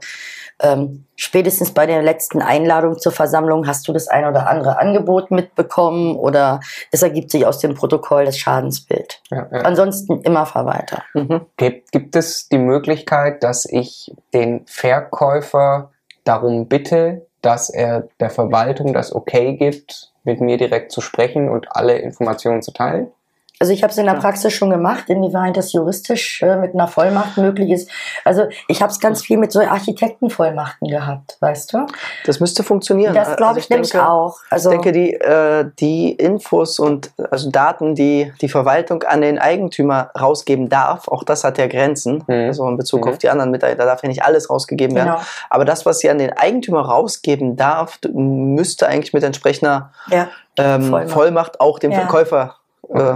ähm, 0.60 1.06
spätestens 1.16 1.72
bei 1.72 1.86
der 1.86 2.02
letzten 2.02 2.42
Einladung 2.42 2.98
zur 2.98 3.12
Versammlung 3.12 3.68
hast 3.68 3.88
du 3.88 3.94
das 3.94 4.08
ein 4.08 4.26
oder 4.26 4.50
andere 4.50 4.80
Angebot 4.80 5.30
mitbekommen 5.30 6.16
oder 6.16 6.60
es 6.92 7.04
ergibt 7.04 7.30
sich 7.30 7.46
aus 7.46 7.60
dem 7.60 7.76
Protokoll 7.76 8.26
das 8.26 8.40
Schadensbild. 8.40 9.22
Ja, 9.30 9.48
ja. 9.52 9.60
Ansonsten 9.60 10.22
immer 10.22 10.48
Verwalter. 10.48 11.04
Mhm. 11.14 11.42
Gibt, 11.58 11.92
gibt 11.92 12.16
es 12.16 12.50
die 12.50 12.58
Möglichkeit, 12.58 13.44
dass 13.44 13.66
ich 13.66 14.12
den 14.34 14.66
Verkäufer 14.66 15.92
darum 16.24 16.68
bitte, 16.68 17.28
dass 17.44 17.70
er 17.70 18.08
der 18.20 18.32
Verwaltung 18.32 18.92
das 18.92 19.14
Okay 19.14 19.56
gibt, 19.56 20.14
mit 20.24 20.42
mir 20.42 20.58
direkt 20.58 20.92
zu 20.92 21.02
sprechen 21.02 21.48
und 21.48 21.68
alle 21.76 22.00
Informationen 22.00 22.64
zu 22.64 22.72
teilen? 22.72 23.12
Also 23.60 23.72
ich 23.72 23.84
habe 23.84 23.92
es 23.92 23.98
in 23.98 24.06
der 24.06 24.16
Praxis 24.16 24.54
schon 24.54 24.70
gemacht, 24.70 25.06
inwieweit 25.08 25.56
das 25.56 25.72
juristisch 25.72 26.42
äh, 26.42 26.58
mit 26.58 26.74
einer 26.74 26.88
Vollmacht 26.88 27.38
möglich 27.38 27.72
ist. 27.72 27.90
Also 28.26 28.48
ich 28.68 28.82
habe 28.82 28.92
es 28.92 29.00
ganz 29.00 29.22
viel 29.22 29.38
mit 29.38 29.52
so 29.52 29.62
Architektenvollmachten 29.62 30.90
gehabt, 30.90 31.38
weißt 31.40 31.74
du? 31.74 31.86
Das 32.26 32.40
müsste 32.40 32.64
funktionieren. 32.64 33.14
Das 33.14 33.38
glaube 33.38 33.56
also 33.56 33.60
ich, 33.60 33.66
ich 33.66 33.70
nämlich 33.70 33.98
auch. 33.98 34.38
Also 34.50 34.72
ich 34.72 34.82
denke, 34.82 34.92
die, 34.92 35.14
äh, 35.14 35.70
die 35.80 36.12
Infos 36.12 36.80
und 36.80 37.12
also 37.32 37.50
Daten, 37.50 37.96
die 37.96 38.34
die 38.42 38.50
Verwaltung 38.50 39.04
an 39.04 39.22
den 39.22 39.40
Eigentümer 39.40 40.12
rausgeben 40.20 40.68
darf, 40.68 41.08
auch 41.08 41.24
das 41.24 41.44
hat 41.44 41.58
ja 41.58 41.68
Grenzen. 41.68 42.24
Mhm. 42.28 42.48
Also 42.48 42.68
in 42.68 42.78
Bezug 42.78 43.06
mhm. 43.06 43.12
auf 43.12 43.18
die 43.20 43.30
anderen 43.30 43.52
Mitarbeiter, 43.52 43.84
da 43.84 43.86
darf 43.86 44.04
ja 44.04 44.10
nicht 44.10 44.24
alles 44.24 44.50
rausgegeben 44.50 44.96
werden. 44.96 45.14
Genau. 45.14 45.22
Aber 45.50 45.64
das, 45.64 45.86
was 45.86 46.00
sie 46.00 46.10
an 46.10 46.18
den 46.18 46.34
Eigentümer 46.34 46.82
rausgeben 46.82 47.56
darf, 47.56 48.00
müsste 48.14 48.88
eigentlich 48.88 49.14
mit 49.14 49.24
entsprechender 49.24 49.92
ja. 50.10 50.28
ähm, 50.58 50.90
Vollmacht. 50.90 51.12
Vollmacht. 51.12 51.62
auch 51.62 51.80
dem 51.80 51.92
ja. 51.92 52.00
Verkäufer 52.00 52.56
äh, 52.94 53.16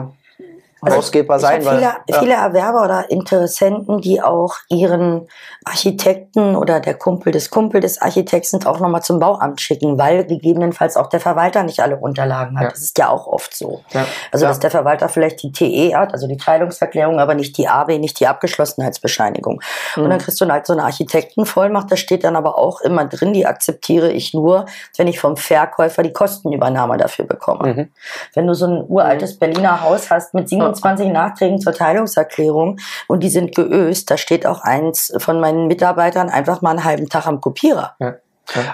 also 0.81 0.97
ausgebbar 0.97 1.39
sein. 1.39 1.65
Weil, 1.65 1.77
viele, 1.77 1.93
ja. 2.07 2.19
viele 2.19 2.33
Erwerber 2.33 2.83
oder 2.83 3.11
Interessenten, 3.11 4.01
die 4.01 4.21
auch 4.21 4.55
ihren 4.69 5.27
Architekten 5.65 6.55
oder 6.55 6.79
der 6.79 6.93
Kumpel 6.95 7.31
des 7.31 7.49
Kumpel 7.49 7.81
des 7.81 8.01
Architekten 8.01 8.65
auch 8.65 8.79
nochmal 8.79 9.03
zum 9.03 9.19
Bauamt 9.19 9.61
schicken, 9.61 9.97
weil 9.97 10.25
gegebenenfalls 10.25 10.97
auch 10.97 11.07
der 11.07 11.19
Verwalter 11.19 11.63
nicht 11.63 11.81
alle 11.81 11.97
Unterlagen 11.97 12.57
hat. 12.57 12.63
Ja. 12.63 12.69
Das 12.69 12.81
ist 12.81 12.97
ja 12.97 13.09
auch 13.09 13.27
oft 13.27 13.55
so. 13.55 13.81
Ja. 13.91 14.05
Also 14.31 14.45
dass 14.45 14.59
der 14.59 14.71
Verwalter 14.71 15.09
vielleicht 15.09 15.43
die 15.43 15.51
TE 15.51 15.95
hat, 15.95 16.13
also 16.13 16.27
die 16.27 16.37
Teilungserklärung, 16.37 17.19
aber 17.19 17.35
nicht 17.35 17.57
die 17.57 17.67
AB, 17.67 17.99
nicht 17.99 18.19
die 18.19 18.27
Abgeschlossenheitsbescheinigung. 18.27 19.61
Mhm. 19.95 20.03
Und 20.03 20.09
dann 20.09 20.19
kriegst 20.19 20.39
du 20.39 20.47
halt 20.47 20.65
so 20.65 20.73
eine 20.73 20.83
Architektenvollmacht, 20.83 21.91
da 21.91 21.97
steht 21.97 22.23
dann 22.23 22.35
aber 22.35 22.57
auch 22.57 22.81
immer 22.81 23.05
drin, 23.05 23.33
die 23.33 23.45
akzeptiere 23.45 24.11
ich 24.11 24.33
nur, 24.33 24.65
wenn 24.97 25.07
ich 25.07 25.19
vom 25.19 25.37
Verkäufer 25.37 26.03
die 26.03 26.13
Kostenübernahme 26.13 26.97
dafür 26.97 27.25
bekomme. 27.25 27.73
Mhm. 27.73 27.91
Wenn 28.33 28.47
du 28.47 28.53
so 28.53 28.67
ein 28.67 28.85
uraltes 28.87 29.35
mhm. 29.35 29.39
Berliner 29.39 29.81
Haus 29.81 30.09
hast 30.09 30.33
mit 30.33 30.49
27 30.75 31.11
Nachträgen 31.11 31.59
zur 31.59 31.73
Teilungserklärung 31.73 32.79
und 33.07 33.23
die 33.23 33.29
sind 33.29 33.55
geöst. 33.55 34.09
Da 34.11 34.17
steht 34.17 34.45
auch 34.45 34.61
eins 34.61 35.13
von 35.17 35.39
meinen 35.39 35.67
Mitarbeitern 35.67 36.29
einfach 36.29 36.61
mal 36.61 36.71
einen 36.71 36.83
halben 36.83 37.09
Tag 37.09 37.27
am 37.27 37.41
Kopierer. 37.41 37.95
Ja. 37.99 38.15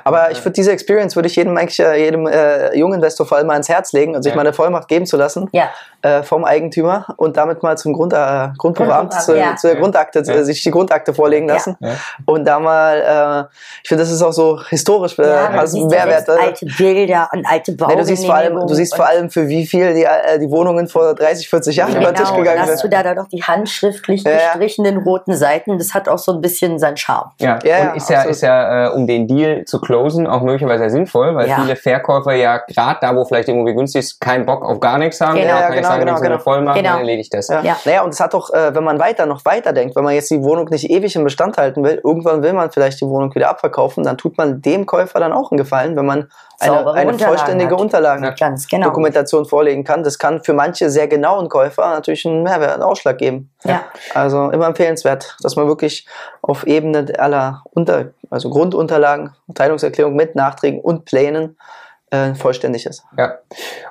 Aber 0.03 0.31
ich 0.31 0.39
würde 0.39 0.51
diese 0.51 0.71
Experience 0.71 1.15
würde 1.15 1.27
ich 1.27 1.35
jedem 1.35 1.57
eigentlich 1.57 1.79
äh, 1.79 2.01
jedem 2.01 2.27
äh, 2.27 2.75
jungen 2.77 2.95
Investor 2.95 3.25
vor 3.25 3.37
allem 3.37 3.47
mal 3.47 3.57
ins 3.57 3.67
Herz 3.67 3.91
legen 3.91 4.15
und 4.15 4.23
sich 4.23 4.31
ja. 4.31 4.35
mal 4.35 4.41
eine 4.41 4.53
Vollmacht 4.53 4.87
geben 4.87 5.05
zu 5.05 5.17
lassen 5.17 5.49
ja. 5.51 5.69
Äh, 6.05 6.23
vom 6.23 6.45
Eigentümer 6.45 7.07
und 7.17 7.35
damit 7.35 7.63
mal 7.63 7.77
zum 7.77 7.93
Grund, 7.93 8.13
äh, 8.13 8.49
Grundprogramm, 8.57 9.09
zu, 9.09 9.35
ja. 9.35 9.55
zur 9.55 9.73
Grundakte, 9.75 10.21
ja. 10.25 10.43
sich 10.43 10.61
die 10.61 10.71
Grundakte 10.71 11.13
vorlegen 11.13 11.47
lassen 11.47 11.77
und 12.25 12.45
da 12.45 12.59
mal, 12.59 13.49
äh, 13.49 13.57
ich 13.81 13.89
finde, 13.89 14.03
das 14.03 14.11
ist 14.11 14.21
auch 14.21 14.31
so 14.31 14.61
historisch, 14.69 15.17
äh, 15.17 15.27
ja, 15.27 15.49
also 15.49 15.87
Mehrwert. 15.87 16.29
alte 16.29 16.65
Bilder 16.77 17.29
und 17.33 17.45
alte. 17.45 17.71
Nee, 17.71 17.95
du 17.95 18.05
siehst 18.05 18.25
vor 18.25 18.35
allem, 18.35 18.67
du 18.67 18.73
siehst 18.73 18.95
vor 18.95 19.07
allem 19.07 19.29
für 19.29 19.47
wie 19.47 19.65
viel 19.65 19.93
die, 19.93 20.03
äh, 20.03 20.37
die 20.39 20.49
Wohnungen 20.51 20.87
vor 20.87 21.15
30, 21.15 21.49
40 21.49 21.75
Jahren 21.75 21.93
genau, 21.93 22.01
über 22.01 22.11
den 22.11 22.23
Tisch 22.23 22.35
gegangen 22.35 22.65
sind. 22.65 22.73
hast 22.73 22.83
du 22.83 22.89
da, 22.89 23.01
da 23.01 23.15
doch 23.15 23.27
die 23.27 23.41
handschriftlich 23.41 24.23
gestrichenen 24.23 24.97
roten 24.97 25.35
Seiten, 25.35 25.77
das 25.77 25.93
hat 25.93 26.07
auch 26.07 26.19
so 26.19 26.33
ein 26.33 26.41
bisschen 26.41 26.77
seinen 26.77 26.97
Charme. 26.97 27.31
Ja, 27.39 27.55
und 27.55 27.97
ist 27.97 28.09
ja, 28.09 28.23
ist 28.23 28.41
ja, 28.41 28.85
äh, 28.85 28.89
um 28.91 29.07
den 29.07 29.27
Deal 29.27 29.65
zu 29.65 29.79
closen, 29.81 30.27
auch 30.27 30.41
möglicherweise 30.41 30.89
sinnvoll, 30.89 31.35
weil 31.35 31.47
ja. 31.47 31.55
viele 31.61 31.75
Verkäufer 31.75 32.33
ja 32.33 32.57
gerade 32.57 32.99
da, 33.01 33.15
wo 33.15 33.25
vielleicht 33.25 33.49
irgendwie 33.49 33.73
günstig 33.73 33.99
ist, 33.99 34.21
keinen 34.21 34.45
Bock 34.45 34.63
auf 34.63 34.79
gar 34.79 34.97
nichts 34.97 35.19
haben. 35.21 35.35
Genau, 35.35 35.47
ja, 35.47 35.69
genau. 35.69 35.94
Tage 35.99 36.05
genau, 36.05 36.21
genau. 36.21 36.37
Vollmacht, 36.39 36.77
Genau. 36.77 36.89
dann 36.91 36.99
erledigt 36.99 37.33
das. 37.33 37.47
Ja. 37.47 37.61
Naja, 37.85 38.03
und 38.03 38.13
es 38.13 38.19
hat 38.19 38.33
doch, 38.33 38.51
äh, 38.53 38.73
wenn 38.75 38.83
man 38.83 38.99
weiter 38.99 39.25
noch 39.25 39.43
weiter 39.45 39.73
denkt, 39.73 39.95
wenn 39.95 40.03
man 40.03 40.13
jetzt 40.13 40.29
die 40.31 40.41
Wohnung 40.43 40.67
nicht 40.69 40.89
ewig 40.89 41.15
im 41.15 41.23
Bestand 41.23 41.57
halten 41.57 41.83
will, 41.83 42.01
irgendwann 42.03 42.43
will 42.43 42.53
man 42.53 42.71
vielleicht 42.71 43.01
die 43.01 43.05
Wohnung 43.07 43.33
wieder 43.35 43.49
abverkaufen, 43.49 44.03
dann 44.03 44.17
tut 44.17 44.37
man 44.37 44.61
dem 44.61 44.85
Käufer 44.85 45.19
dann 45.19 45.33
auch 45.33 45.51
einen 45.51 45.57
Gefallen, 45.57 45.95
wenn 45.95 46.05
man 46.05 46.29
eine, 46.59 46.71
eine 46.71 47.11
Unterlagen 47.11 47.19
vollständige 47.19 47.71
hat. 47.71 47.81
Unterlagen 47.81 48.35
Ganz 48.39 48.67
genau. 48.67 48.87
Dokumentation 48.87 49.45
vorlegen 49.45 49.83
kann. 49.83 50.03
Das 50.03 50.17
kann 50.19 50.41
für 50.43 50.53
manche 50.53 50.89
sehr 50.89 51.07
genauen 51.07 51.49
Käufer 51.49 51.89
natürlich 51.89 52.25
einen 52.25 52.43
Mehrwert, 52.43 52.73
einen 52.73 52.83
Ausschlag 52.83 53.17
geben. 53.17 53.51
Ja. 53.63 53.83
Also 54.13 54.49
immer 54.51 54.67
empfehlenswert, 54.67 55.35
dass 55.41 55.55
man 55.55 55.67
wirklich 55.67 56.07
auf 56.41 56.65
Ebene 56.65 57.05
aller 57.17 57.61
Unter, 57.71 58.11
also 58.29 58.49
Grundunterlagen, 58.49 59.31
Teilungserklärung 59.53 60.15
mit 60.15 60.35
Nachträgen 60.35 60.79
und 60.79 61.05
Plänen 61.05 61.57
äh, 62.11 62.35
vollständig 62.35 62.85
ist. 62.85 63.03
Ja. 63.17 63.39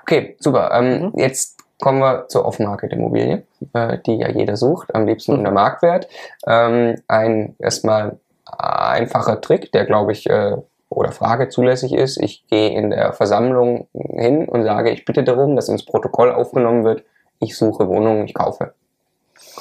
Okay, 0.03 0.37
super. 0.39 0.71
Ähm, 0.73 0.85
Mhm. 1.13 1.13
Jetzt 1.19 1.54
kommen 1.81 2.01
wir 2.01 2.29
zur 2.29 2.45
Off-Market-Immobilie, 2.47 3.45
äh, 3.73 3.99
die 4.07 4.17
ja 4.17 4.29
jeder 4.31 4.57
sucht, 4.57 4.95
am 4.95 5.07
liebsten 5.07 5.33
Mhm. 5.33 5.39
unter 5.39 5.51
Marktwert. 5.51 6.09
Ähm, 6.47 6.97
ein 7.09 7.57
erstmal 7.59 8.19
einfacher 8.47 9.41
Trick, 9.41 9.73
der 9.73 9.85
glaube 9.85 10.13
ich 10.13 10.29
äh, 10.29 10.57
oder 10.89 11.13
Frage 11.13 11.49
zulässig 11.49 11.93
ist. 11.93 12.19
Ich 12.19 12.47
gehe 12.47 12.71
in 12.71 12.91
der 12.91 13.13
Versammlung 13.13 13.89
hin 13.93 14.49
und 14.49 14.63
sage, 14.63 14.91
ich 14.91 15.05
bitte 15.05 15.25
darum, 15.25 15.57
dass 15.57 15.69
ins 15.69 15.85
Protokoll 15.85 16.33
aufgenommen 16.33 16.85
wird, 16.85 17.03
ich 17.41 17.57
suche 17.57 17.89
Wohnungen, 17.89 18.27
ich 18.27 18.35
kaufe. 18.35 18.75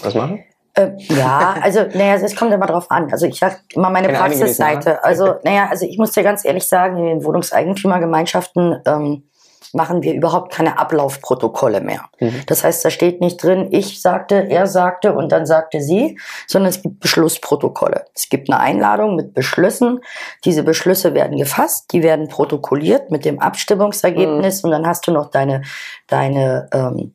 Das 0.03 0.13
machen? 0.13 0.43
Äh, 0.75 0.91
ja, 0.98 1.55
also, 1.62 1.79
naja, 1.93 2.15
es 2.15 2.36
kommt 2.36 2.53
immer 2.53 2.67
drauf 2.67 2.89
an. 2.89 3.12
Also 3.12 3.25
ich 3.25 3.39
sag 3.39 3.62
immer 3.74 3.89
meine 3.89 4.10
Praxisseite. 4.10 5.03
Also, 5.03 5.36
naja, 5.43 5.67
also 5.70 5.86
ich 5.86 5.98
muss 5.98 6.12
dir 6.12 6.24
ganz 6.24 6.46
ehrlich 6.46 6.67
sagen, 6.67 6.98
in 6.98 7.05
den 7.05 7.24
Wohnungseigentümergemeinschaften 7.24 8.82
ähm, 8.86 9.24
machen 9.74 10.03
wir 10.03 10.13
überhaupt 10.13 10.51
keine 10.51 10.79
Ablaufprotokolle 10.79 11.82
mehr. 11.82 12.05
Mhm. 12.20 12.41
Das 12.48 12.63
heißt, 12.63 12.84
da 12.84 12.89
steht 12.89 13.22
nicht 13.22 13.41
drin, 13.41 13.70
ich 13.72 14.01
sagte, 14.01 14.50
er 14.50 14.67
sagte 14.67 15.13
und 15.13 15.32
dann 15.32 15.46
sagte 15.46 15.82
sie, 15.82 16.20
sondern 16.48 16.70
es 16.70 16.82
gibt 16.82 17.00
Beschlussprotokolle. 17.00 18.05
Es 18.13 18.29
gibt 18.29 18.50
eine 18.50 18.60
Einladung 18.60 19.15
mit 19.15 19.34
Beschlüssen. 19.34 20.00
Diese 20.46 20.63
Beschlüsse 20.63 21.13
werden 21.13 21.38
gefasst, 21.38 21.91
die 21.93 22.03
werden 22.03 22.27
protokolliert 22.27 23.12
mit 23.12 23.25
dem 23.25 23.39
Abstimmungsergebnis 23.39 24.63
und 24.63 24.72
dann 24.72 24.86
hast 24.88 25.08
du 25.08 25.12
noch 25.12 25.29
deine, 25.29 25.62
deine 26.08 26.70
ähm, 26.74 27.13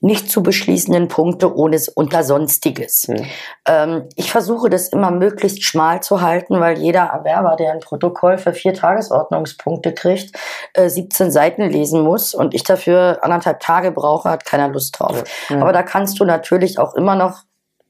nicht 0.00 0.30
zu 0.30 0.42
beschließenden 0.42 1.08
Punkte 1.08 1.54
ohne 1.56 1.78
unter 1.94 2.22
Sonstiges. 2.22 3.08
Mhm. 3.08 3.26
Ähm, 3.66 4.08
ich 4.14 4.30
versuche 4.30 4.70
das 4.70 4.88
immer 4.88 5.10
möglichst 5.10 5.64
schmal 5.64 6.02
zu 6.02 6.20
halten, 6.20 6.60
weil 6.60 6.78
jeder 6.78 7.02
Erwerber, 7.02 7.56
der 7.56 7.72
ein 7.72 7.80
Protokoll 7.80 8.38
für 8.38 8.52
vier 8.52 8.74
Tagesordnungspunkte 8.74 9.92
kriegt, 9.92 10.36
äh, 10.74 10.88
17 10.88 11.32
Seiten 11.32 11.68
lesen 11.68 12.02
muss 12.02 12.32
und 12.32 12.54
ich 12.54 12.62
dafür 12.62 13.18
anderthalb 13.22 13.60
Tage 13.60 13.90
brauche, 13.90 14.30
hat 14.30 14.44
keiner 14.44 14.68
Lust 14.68 14.98
drauf. 14.98 15.24
Ja. 15.48 15.60
Aber 15.60 15.72
da 15.72 15.82
kannst 15.82 16.20
du 16.20 16.24
natürlich 16.24 16.78
auch 16.78 16.94
immer 16.94 17.16
noch 17.16 17.42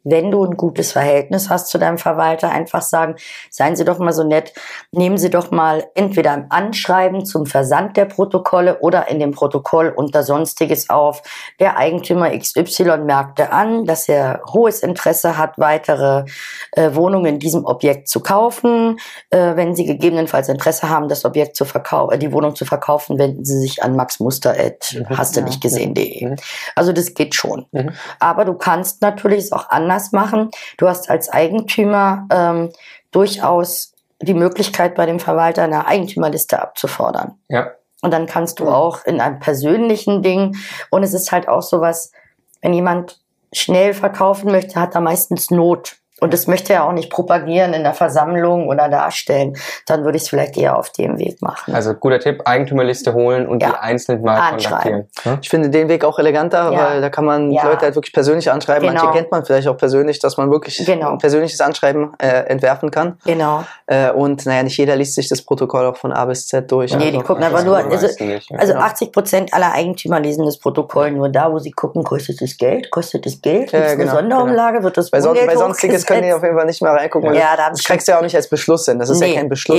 wenn 0.04 0.30
du 0.30 0.44
ein 0.44 0.56
gutes 0.56 0.92
Verhältnis 0.92 1.50
hast 1.50 1.68
zu 1.68 1.78
deinem 1.78 1.98
Verwalter, 1.98 2.50
einfach 2.50 2.82
sagen, 2.82 3.16
seien 3.50 3.76
Sie 3.76 3.84
doch 3.84 3.98
mal 3.98 4.12
so 4.12 4.24
nett, 4.24 4.52
nehmen 4.92 5.18
Sie 5.18 5.30
doch 5.30 5.50
mal 5.50 5.86
entweder 5.94 6.34
im 6.34 6.46
Anschreiben 6.50 7.24
zum 7.24 7.46
Versand 7.46 7.96
der 7.96 8.06
Protokolle 8.06 8.78
oder 8.80 9.08
in 9.08 9.18
dem 9.18 9.32
Protokoll 9.32 9.92
unter 9.94 10.22
Sonstiges 10.22 10.88
auf. 10.88 11.22
Der 11.60 11.76
Eigentümer 11.76 12.30
XY 12.36 12.98
merkte 12.98 13.52
an, 13.52 13.84
dass 13.84 14.08
er 14.08 14.40
hohes 14.52 14.80
Interesse 14.80 15.36
hat, 15.36 15.58
weitere 15.58 16.24
äh, 16.72 16.94
Wohnungen 16.94 17.34
in 17.34 17.38
diesem 17.38 17.64
Objekt 17.64 18.08
zu 18.08 18.20
kaufen. 18.20 18.98
Äh, 19.30 19.56
wenn 19.56 19.74
Sie 19.74 19.84
gegebenenfalls 19.84 20.48
Interesse 20.48 20.88
haben, 20.88 21.08
das 21.08 21.24
Objekt 21.24 21.56
zu 21.56 21.64
verkaufen, 21.64 22.14
äh, 22.14 22.18
die 22.18 22.32
Wohnung 22.32 22.54
zu 22.54 22.64
verkaufen, 22.64 23.18
wenden 23.18 23.44
Sie 23.44 23.58
sich 23.58 23.82
an 23.82 23.96
Max 23.96 24.20
Muster 24.20 24.50
at 24.50 24.96
hast 25.10 25.36
du 25.36 25.42
nicht 25.42 25.60
gesehen.de. 25.60 26.26
Mhm. 26.26 26.36
Also 26.74 26.92
das 26.92 27.14
geht 27.14 27.34
schon. 27.34 27.66
Mhm. 27.72 27.90
Aber 28.18 28.44
du 28.44 28.54
kannst 28.54 29.02
natürlich 29.02 29.38
es 29.38 29.52
auch 29.52 29.68
anders 29.88 30.12
machen. 30.12 30.50
Du 30.76 30.88
hast 30.88 31.10
als 31.10 31.28
Eigentümer 31.28 32.26
ähm, 32.30 32.70
durchaus 33.10 33.94
die 34.20 34.34
Möglichkeit, 34.34 34.94
bei 34.94 35.06
dem 35.06 35.20
Verwalter 35.20 35.62
eine 35.62 35.86
Eigentümerliste 35.86 36.60
abzufordern. 36.60 37.38
Ja. 37.48 37.70
Und 38.02 38.12
dann 38.12 38.26
kannst 38.26 38.60
du 38.60 38.68
auch 38.68 39.04
in 39.06 39.20
einem 39.20 39.38
persönlichen 39.38 40.22
Ding, 40.22 40.56
und 40.90 41.02
es 41.02 41.14
ist 41.14 41.32
halt 41.32 41.48
auch 41.48 41.62
sowas, 41.62 42.12
wenn 42.60 42.74
jemand 42.74 43.20
schnell 43.52 43.94
verkaufen 43.94 44.52
möchte, 44.52 44.80
hat 44.80 44.94
er 44.94 45.00
meistens 45.00 45.50
Not. 45.50 45.96
Und 46.20 46.32
das 46.34 46.46
möchte 46.46 46.72
er 46.72 46.84
auch 46.84 46.92
nicht 46.92 47.10
propagieren 47.10 47.72
in 47.74 47.82
der 47.84 47.94
Versammlung 47.94 48.66
oder 48.68 48.88
darstellen. 48.88 49.56
Dann 49.86 50.04
würde 50.04 50.16
ich 50.16 50.24
es 50.24 50.28
vielleicht 50.28 50.56
eher 50.56 50.76
auf 50.76 50.90
dem 50.90 51.18
Weg 51.18 51.40
machen. 51.42 51.74
Also 51.74 51.94
guter 51.94 52.18
Tipp, 52.18 52.42
Eigentümerliste 52.44 53.14
holen 53.14 53.46
und 53.46 53.62
Ja. 53.62 53.70
die 53.70 53.76
einzeln 53.76 54.22
mal 54.22 54.36
Anschreiben. 54.38 54.58
kontaktieren. 54.68 55.06
Ja? 55.24 55.38
Ich 55.40 55.48
finde 55.48 55.70
den 55.70 55.88
Weg 55.88 56.04
auch 56.04 56.18
eleganter, 56.18 56.72
Ja. 56.72 56.78
weil 56.90 57.00
da 57.00 57.10
kann 57.10 57.24
man 57.24 57.50
Ja. 57.52 57.64
Leute 57.64 57.82
halt 57.82 57.94
wirklich 57.94 58.12
persönlich 58.12 58.50
anschreiben. 58.50 58.88
Genau. 58.88 59.04
Manche 59.04 59.18
kennt 59.18 59.30
man 59.30 59.44
vielleicht 59.44 59.68
auch 59.68 59.76
persönlich, 59.76 60.18
dass 60.18 60.36
man 60.36 60.50
wirklich 60.50 60.84
Genau. 60.84 61.12
ein 61.12 61.18
persönliches 61.18 61.60
Anschreiben 61.60 62.12
äh, 62.18 62.26
entwerfen 62.46 62.90
kann. 62.90 63.18
Genau. 63.24 63.64
Äh, 63.86 64.10
und 64.10 64.44
naja, 64.46 64.62
nicht 64.62 64.76
jeder 64.76 64.96
liest 64.96 65.14
sich 65.14 65.28
das 65.28 65.42
Protokoll 65.42 65.86
auch 65.86 65.96
von 65.96 66.12
A 66.12 66.24
bis 66.24 66.46
Z 66.48 66.70
durch. 66.70 66.92
Nee, 66.96 67.10
die 67.10 67.16
Also, 67.18 67.26
gucken 67.26 67.42
Das 67.42 67.52
aber 67.52 67.62
nur, 67.62 67.76
also, 67.76 68.06
nicht, 68.24 68.50
also 68.58 68.72
Genau. 68.72 68.84
80 68.84 69.12
Prozent 69.12 69.54
aller 69.54 69.72
Eigentümer 69.72 70.20
lesen 70.20 70.44
das 70.44 70.58
Protokoll 70.58 71.10
nur 71.12 71.28
da, 71.28 71.52
wo 71.52 71.58
sie 71.58 71.70
gucken, 71.70 72.02
kostet 72.04 72.42
es 72.42 72.56
Geld, 72.58 72.90
kostet 72.90 73.26
es 73.26 73.40
Geld, 73.40 73.70
gibt 73.70 73.74
es 73.84 73.92
genau, 73.96 74.10
eine 74.12 74.20
Sonderumlage, 74.20 74.82
wird 74.82 74.96
das 74.96 75.10
bei, 75.10 75.22
Wohngeld 75.22 75.46
bei 75.46 75.56
sonstiges 75.56 76.06
können 76.08 76.22
die 76.22 76.32
auf 76.32 76.42
jeden 76.42 76.56
Fall 76.56 76.66
nicht 76.66 76.82
mehr 76.82 76.92
reingucken. 76.92 77.34
Ja, 77.34 77.56
da 77.56 77.70
das 77.70 77.84
kriegst 77.84 78.08
du 78.08 78.12
ja 78.12 78.18
auch 78.18 78.22
nicht 78.22 78.34
als 78.34 78.48
Beschluss 78.48 78.84
hin. 78.86 78.98
Das 78.98 79.08
ist 79.10 79.20
Nee, 79.20 79.32
ja 79.34 79.40
kein 79.40 79.48
Beschluss, 79.48 79.78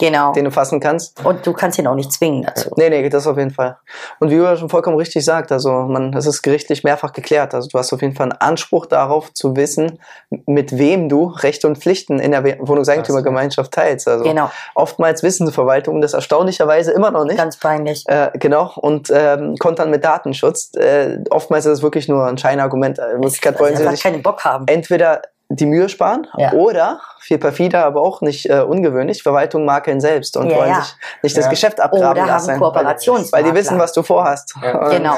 eben, 0.00 0.10
genau. 0.12 0.32
den 0.32 0.44
du 0.44 0.50
fassen 0.50 0.80
kannst. 0.80 1.24
Und 1.24 1.46
du 1.46 1.52
kannst 1.52 1.78
ihn 1.78 1.86
auch 1.86 1.94
nicht 1.94 2.12
zwingen 2.12 2.42
dazu. 2.42 2.70
Nee, 2.76 2.90
nee, 2.90 3.08
das 3.08 3.26
auf 3.26 3.38
jeden 3.38 3.50
Fall. 3.50 3.78
Und 4.20 4.30
wie 4.30 4.34
Julia 4.34 4.56
schon 4.56 4.68
vollkommen 4.68 4.96
richtig 4.96 5.24
sagt, 5.24 5.50
also 5.52 5.70
man, 5.72 6.12
das 6.12 6.26
ist 6.26 6.42
gerichtlich 6.42 6.84
mehrfach 6.84 7.12
geklärt. 7.12 7.54
Also 7.54 7.68
du 7.68 7.78
hast 7.78 7.92
auf 7.92 8.02
jeden 8.02 8.14
Fall 8.14 8.24
einen 8.30 8.40
Anspruch 8.40 8.86
darauf 8.86 9.32
zu 9.32 9.56
wissen, 9.56 9.98
mit 10.46 10.76
wem 10.76 11.08
du 11.08 11.26
Rechte 11.26 11.66
und 11.66 11.78
Pflichten 11.78 12.18
in 12.18 12.32
der 12.32 12.44
Wohnungseigentümergemeinschaft 12.44 13.72
teilst. 13.72 14.08
Also 14.08 14.24
Genau. 14.24 14.50
oftmals 14.74 15.22
wissen 15.22 15.46
die 15.46 15.52
Verwaltungen 15.52 16.00
das 16.00 16.14
erstaunlicherweise 16.14 16.92
immer 16.92 17.10
noch 17.10 17.24
nicht. 17.24 17.36
Ganz 17.38 17.56
peinlich. 17.58 18.04
Äh, 18.08 18.30
genau, 18.34 18.72
und 18.76 19.10
ähm, 19.14 19.56
kontern 19.58 19.90
mit 19.90 20.04
Datenschutz. 20.04 20.72
Äh, 20.76 21.18
oftmals 21.30 21.66
ist 21.66 21.72
es 21.78 21.82
wirklich 21.82 22.08
nur 22.08 22.26
ein 22.26 22.38
Scheinargument. 22.38 22.98
Äh, 22.98 23.12
In 23.12 23.22
Wirklichkeit 23.22 23.58
wollen 23.60 23.76
sie 23.76 23.86
sich 23.88 24.02
keinen 24.02 24.22
Bock 24.22 24.44
haben. 24.44 24.66
entweder 24.68 25.22
die 25.50 25.66
Mühe 25.66 25.88
sparen 25.88 26.26
Ja. 26.36 26.52
oder, 26.52 27.00
viel 27.20 27.38
perfider, 27.38 27.84
aber 27.84 28.02
auch 28.02 28.20
nicht 28.20 28.48
äh, 28.50 28.60
ungewöhnlich, 28.60 29.22
Verwaltung 29.22 29.64
makeln 29.64 30.00
selbst 30.00 30.36
und 30.36 30.50
Ja, 30.50 30.56
wollen 30.58 30.68
ja. 30.70 30.82
sich 30.82 30.94
nicht 31.22 31.36
das. 31.38 31.48
Geschäft 31.48 31.80
abgraben 31.80 32.22
Oder 32.22 32.26
lassen. 32.32 32.52
haben 32.52 32.60
weil- 32.60 32.68
Kooperationsmakler. 32.68 33.44
Weil 33.46 33.52
die 33.52 33.58
wissen, 33.58 33.78
was 33.78 33.92
du 33.92 34.02
vorhast. 34.02 34.54
Genau. 34.60 35.16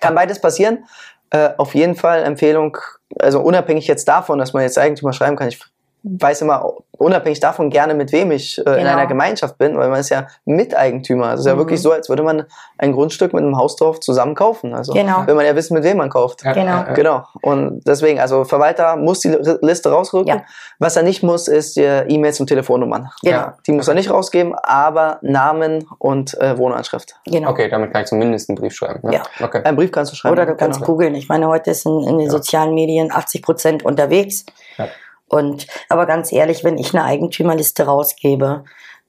Kann 0.00 0.14
beides 0.14 0.40
passieren. 0.40 0.84
Äh, 1.30 1.50
auf 1.56 1.74
jeden 1.74 1.96
Fall 1.96 2.22
Empfehlung, 2.22 2.76
also 3.18 3.40
unabhängig 3.40 3.86
jetzt 3.86 4.06
davon, 4.06 4.38
dass 4.38 4.52
man 4.52 4.62
jetzt 4.62 4.78
Eigentümer 4.78 5.12
schreiben 5.12 5.36
kann, 5.36 5.48
ich 5.48 5.58
weiß 6.06 6.42
immer 6.42 6.74
unabhängig 6.96 7.40
davon 7.40 7.70
gerne, 7.70 7.94
mit 7.94 8.12
wem 8.12 8.30
ich 8.30 8.58
äh, 8.58 8.60
in 8.70 8.76
Genau. 8.76 8.90
einer 8.90 9.06
Gemeinschaft 9.06 9.58
bin, 9.58 9.76
weil 9.76 9.88
man 9.88 9.98
ist 10.00 10.10
ja 10.10 10.26
Miteigentümer. 10.44 11.32
Es 11.34 11.40
ist 11.40 11.46
ja 11.46 11.54
Mhm. 11.54 11.58
wirklich 11.58 11.82
so, 11.82 11.90
als 11.92 12.08
würde 12.08 12.22
man 12.22 12.44
ein 12.78 12.92
Grundstück 12.92 13.32
mit 13.32 13.42
einem 13.42 13.56
Hausdorf 13.56 14.00
zusammen 14.00 14.34
kaufen. 14.34 14.74
Also 14.74 14.92
Genau. 14.92 15.26
will 15.26 15.34
man 15.34 15.44
ja 15.46 15.56
wissen, 15.56 15.74
mit 15.74 15.82
wem 15.82 15.96
man 15.96 16.10
kauft. 16.10 16.44
Ja, 16.44 16.52
Genau. 16.52 16.66
ja, 16.66 16.86
ja. 16.88 16.92
Genau. 16.94 17.24
Und 17.42 17.80
deswegen, 17.86 18.20
also 18.20 18.44
Verwalter 18.44 18.96
muss 18.96 19.20
die 19.20 19.30
Liste 19.62 19.90
rausrücken. 19.90 20.28
Ja. 20.28 20.42
Was 20.78 20.96
er 20.96 21.02
nicht 21.02 21.22
muss, 21.22 21.48
ist 21.48 21.76
die 21.76 21.80
E-Mails 21.82 22.38
und 22.38 22.46
Telefonnummern. 22.46 23.10
Genau. 23.22 23.36
Ja. 23.36 23.58
Die 23.66 23.72
muss 23.72 23.88
er 23.88 23.94
nicht 23.94 24.10
rausgeben, 24.10 24.54
aber 24.54 25.18
Namen 25.22 25.86
und 25.98 26.38
äh, 26.40 26.56
Wohnanschrift. 26.58 27.16
Genau. 27.26 27.50
Okay, 27.50 27.68
damit 27.68 27.92
kann 27.92 28.02
ich 28.02 28.08
zumindest 28.08 28.48
einen 28.50 28.56
Brief 28.56 28.74
schreiben. 28.74 29.00
Ne? 29.08 29.14
Ja. 29.16 29.22
Okay. 29.44 29.62
Einen 29.64 29.76
Brief 29.76 29.90
kannst 29.90 30.12
du 30.12 30.16
schreiben. 30.16 30.32
Oder 30.34 30.46
du 30.46 30.54
kannst 30.54 30.80
genau. 30.80 30.92
googeln. 30.92 31.14
Ich 31.16 31.28
meine, 31.28 31.48
heute 31.48 31.74
sind 31.74 32.02
in 32.06 32.18
den 32.18 32.26
Ja. 32.26 32.30
sozialen 32.30 32.74
Medien 32.74 33.10
80 33.10 33.42
Prozent 33.42 33.84
unterwegs. 33.84 34.44
Ja. 34.78 34.86
Und 35.28 35.66
aber 35.88 36.06
ganz 36.06 36.32
ehrlich, 36.32 36.64
wenn 36.64 36.78
ich 36.78 36.94
eine 36.94 37.04
Eigentümerliste 37.04 37.84
rausgebe 37.86 38.64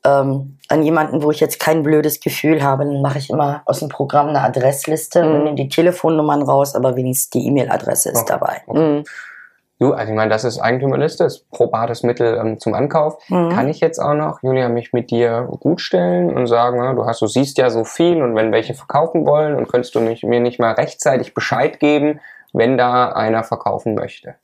ähm, 0.05 0.57
an 0.69 0.83
jemanden, 0.83 1.23
wo 1.23 1.31
ich 1.31 1.39
jetzt 1.39 1.59
kein 1.59 1.83
blödes 1.83 2.19
Gefühl 2.19 2.63
habe, 2.63 2.85
dann 2.85 3.01
mache 3.01 3.17
ich 3.17 3.29
immer 3.29 3.63
aus 3.65 3.79
dem 3.79 3.89
Programm 3.89 4.29
eine 4.29 4.41
Adressliste 4.41 5.23
Mhm. 5.23 5.29
und 5.35 5.43
nehme 5.43 5.55
die 5.55 5.69
Telefonnummern 5.69 6.43
raus, 6.43 6.75
aber 6.75 6.95
wenigstens 6.95 7.31
die 7.31 7.47
E-Mail-Adresse 7.47 8.09
ist 8.11 8.21
Okay. 8.21 8.33
dabei. 8.39 8.61
Mhm. 8.67 9.03
Du, 9.77 9.91
also 9.91 10.09
ich 10.09 10.15
meine, 10.15 10.29
das 10.29 10.45
ist 10.45 10.57
Eigentümerliste, 10.59 11.25
ist 11.25 11.49
probates 11.51 12.01
Mittel 12.03 12.37
ähm, 12.37 12.59
zum 12.59 12.73
Ankauf. 12.75 13.17
Mhm. 13.27 13.49
Kann 13.49 13.67
ich 13.67 13.81
jetzt 13.81 13.99
auch 13.99 14.13
noch, 14.13 14.41
Julia, 14.41 14.69
mich 14.69 14.93
mit 14.93 15.11
dir 15.11 15.49
gut 15.59 15.81
stellen 15.81 16.33
und 16.33 16.47
sagen, 16.47 16.77
ja, 16.81 16.93
du 16.93 17.05
hast, 17.05 17.21
du 17.21 17.27
siehst 17.27 17.57
ja 17.57 17.69
so 17.69 17.83
viel 17.83 18.23
und 18.23 18.35
wenn 18.35 18.53
welche 18.53 18.73
verkaufen 18.73 19.25
wollen 19.25 19.55
und 19.55 19.67
könntest 19.67 19.93
du 19.95 19.99
mich, 19.99 20.23
mir 20.23 20.39
nicht 20.39 20.59
mal 20.61 20.71
rechtzeitig 20.71 21.33
Bescheid 21.33 21.79
geben, 21.81 22.21
wenn 22.53 22.77
da 22.77 23.09
einer 23.11 23.43
verkaufen 23.43 23.95
möchte? 23.95 24.35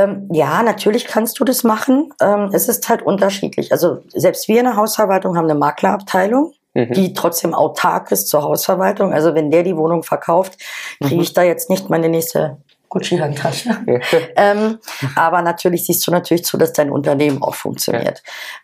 Ähm, 0.00 0.28
ja, 0.32 0.62
natürlich 0.62 1.06
kannst 1.06 1.38
du 1.38 1.44
das 1.44 1.62
machen. 1.62 2.12
Ähm, 2.20 2.50
es 2.52 2.68
ist 2.68 2.88
halt 2.88 3.02
unterschiedlich. 3.02 3.70
Also 3.72 3.98
selbst 4.08 4.48
wir 4.48 4.58
in 4.58 4.64
der 4.64 4.76
Hausverwaltung 4.76 5.36
haben 5.36 5.44
eine 5.44 5.58
Maklerabteilung, 5.58 6.52
Mhm. 6.72 6.92
die 6.92 7.12
trotzdem 7.14 7.52
autark 7.52 8.12
ist 8.12 8.28
zur 8.28 8.42
Hausverwaltung. 8.42 9.12
Also 9.12 9.34
wenn 9.34 9.50
der 9.50 9.64
die 9.64 9.76
Wohnung 9.76 10.02
verkauft, 10.04 10.56
kriege 11.00 11.16
Mhm. 11.16 11.22
ich 11.22 11.32
da 11.32 11.42
jetzt 11.42 11.68
nicht 11.68 11.90
meine 11.90 12.08
nächste 12.08 12.58
Gucci-Handtasche. 12.88 13.70
ähm, 14.36 14.78
aber 15.16 15.42
natürlich 15.42 15.86
siehst 15.86 16.06
du 16.06 16.10
natürlich 16.12 16.44
zu, 16.44 16.56
dass 16.56 16.72
dein 16.72 16.90
Unternehmen 16.90 17.42
auch 17.42 17.54
funktioniert. 17.54 18.22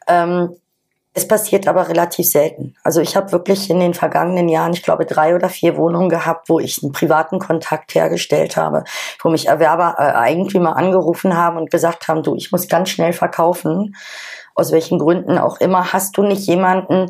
Ähm, 0.08 0.54
Es 1.18 1.26
passiert 1.26 1.66
aber 1.66 1.88
relativ 1.88 2.26
selten. 2.26 2.74
Also 2.84 3.00
ich 3.00 3.16
habe 3.16 3.32
wirklich 3.32 3.70
in 3.70 3.80
den 3.80 3.94
vergangenen 3.94 4.50
Jahren, 4.50 4.74
ich 4.74 4.82
glaube, 4.82 5.06
drei 5.06 5.34
oder 5.34 5.48
vier 5.48 5.78
Wohnungen 5.78 6.10
gehabt, 6.10 6.50
wo 6.50 6.60
ich 6.60 6.82
einen 6.82 6.92
privaten 6.92 7.38
Kontakt 7.38 7.94
hergestellt 7.94 8.58
habe, 8.58 8.84
wo 9.22 9.30
mich 9.30 9.48
Erwerber, 9.48 9.94
äh, 9.96 10.12
Eigentümer 10.12 10.76
angerufen 10.76 11.34
haben 11.34 11.56
und 11.56 11.70
gesagt 11.70 12.08
haben, 12.08 12.22
du, 12.22 12.34
ich 12.34 12.52
muss 12.52 12.68
ganz 12.68 12.90
schnell 12.90 13.14
verkaufen. 13.14 13.96
Aus 14.54 14.72
welchen 14.72 14.98
Gründen 14.98 15.38
auch 15.38 15.58
immer. 15.58 15.90
Hast 15.94 16.18
du 16.18 16.22
nicht 16.22 16.46
jemanden, 16.46 17.08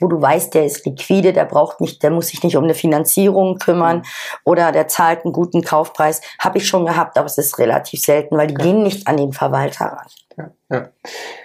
wo 0.00 0.08
du 0.08 0.20
weißt, 0.20 0.54
der 0.54 0.66
ist 0.66 0.84
liquide, 0.84 1.32
der 1.32 1.44
braucht 1.44 1.80
nicht, 1.80 2.02
der 2.02 2.10
muss 2.10 2.28
sich 2.28 2.42
nicht 2.42 2.56
um 2.56 2.64
eine 2.64 2.74
Finanzierung 2.74 3.58
kümmern 3.58 4.02
oder 4.44 4.72
der 4.72 4.88
zahlt 4.88 5.24
einen 5.24 5.32
guten 5.32 5.62
Kaufpreis. 5.62 6.22
Habe 6.40 6.58
ich 6.58 6.66
schon 6.66 6.86
gehabt, 6.86 7.16
aber 7.16 7.26
es 7.26 7.38
ist 7.38 7.56
relativ 7.60 8.00
selten, 8.00 8.36
weil 8.36 8.48
die 8.48 8.54
gehen 8.54 8.82
nicht 8.82 9.06
an 9.06 9.16
den 9.16 9.32
Verwalter 9.32 9.84
ran. 9.84 10.08
Ja, 10.38 10.50
ja. 10.70 10.88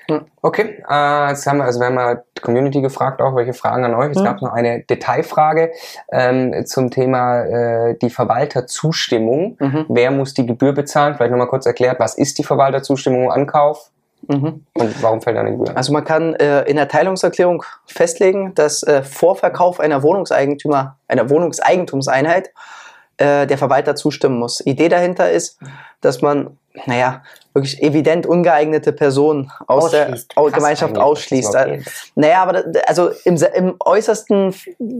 Hm, 0.07 0.25
okay, 0.41 0.83
äh, 0.87 1.29
jetzt 1.29 1.47
haben 1.47 1.57
wir, 1.57 1.65
also 1.65 1.79
wir 1.79 1.87
haben 1.87 1.95
mal 1.95 2.23
die 2.37 2.41
Community 2.41 2.81
gefragt 2.81 3.21
auch, 3.21 3.35
welche 3.35 3.53
Fragen 3.53 3.83
an 3.85 3.95
euch. 3.95 4.11
Es 4.11 4.17
hm. 4.17 4.25
gab 4.25 4.41
noch 4.41 4.53
eine 4.53 4.83
Detailfrage 4.83 5.71
ähm, 6.11 6.65
zum 6.65 6.91
Thema 6.91 7.41
äh, 7.41 7.97
die 7.99 8.09
Verwalterzustimmung. 8.09 9.57
Mhm. 9.59 9.85
Wer 9.89 10.11
muss 10.11 10.33
die 10.33 10.45
Gebühr 10.45 10.73
bezahlen? 10.73 11.15
Vielleicht 11.15 11.31
nochmal 11.31 11.47
kurz 11.47 11.65
erklärt, 11.65 11.99
was 11.99 12.15
ist 12.15 12.37
die 12.37 12.43
Verwalterzustimmung 12.43 13.23
im 13.23 13.31
Ankauf? 13.31 13.89
Mhm. 14.27 14.65
Und 14.73 15.03
warum 15.03 15.21
fällt 15.21 15.37
eine 15.37 15.51
Gebühr? 15.51 15.75
Also 15.75 15.91
man 15.91 16.03
kann 16.03 16.35
äh, 16.35 16.63
in 16.63 16.75
der 16.75 16.87
Teilungserklärung 16.87 17.63
festlegen, 17.85 18.53
dass 18.55 18.83
äh, 18.83 19.03
vor 19.03 19.35
Verkauf 19.35 19.79
einer 19.79 20.03
Wohnungseigentümer, 20.03 20.97
einer 21.07 21.29
Wohnungseigentumseinheit 21.29 22.51
äh, 23.17 23.47
der 23.47 23.57
Verwalter 23.57 23.95
zustimmen 23.95 24.39
muss. 24.39 24.65
Idee 24.65 24.89
dahinter 24.89 25.31
ist, 25.31 25.59
dass 26.01 26.21
man, 26.21 26.57
naja, 26.85 27.23
wirklich 27.53 27.81
evident 27.81 28.25
ungeeignete 28.25 28.91
Personen 28.93 29.51
aus 29.67 29.91
der 29.91 30.17
Gemeinschaft 30.35 30.97
ausschließt. 30.97 31.55
Okay. 31.55 31.83
Naja, 32.15 32.41
aber 32.41 32.63
also 32.87 33.11
im, 33.25 33.37
im 33.53 33.75
äußersten 33.79 34.53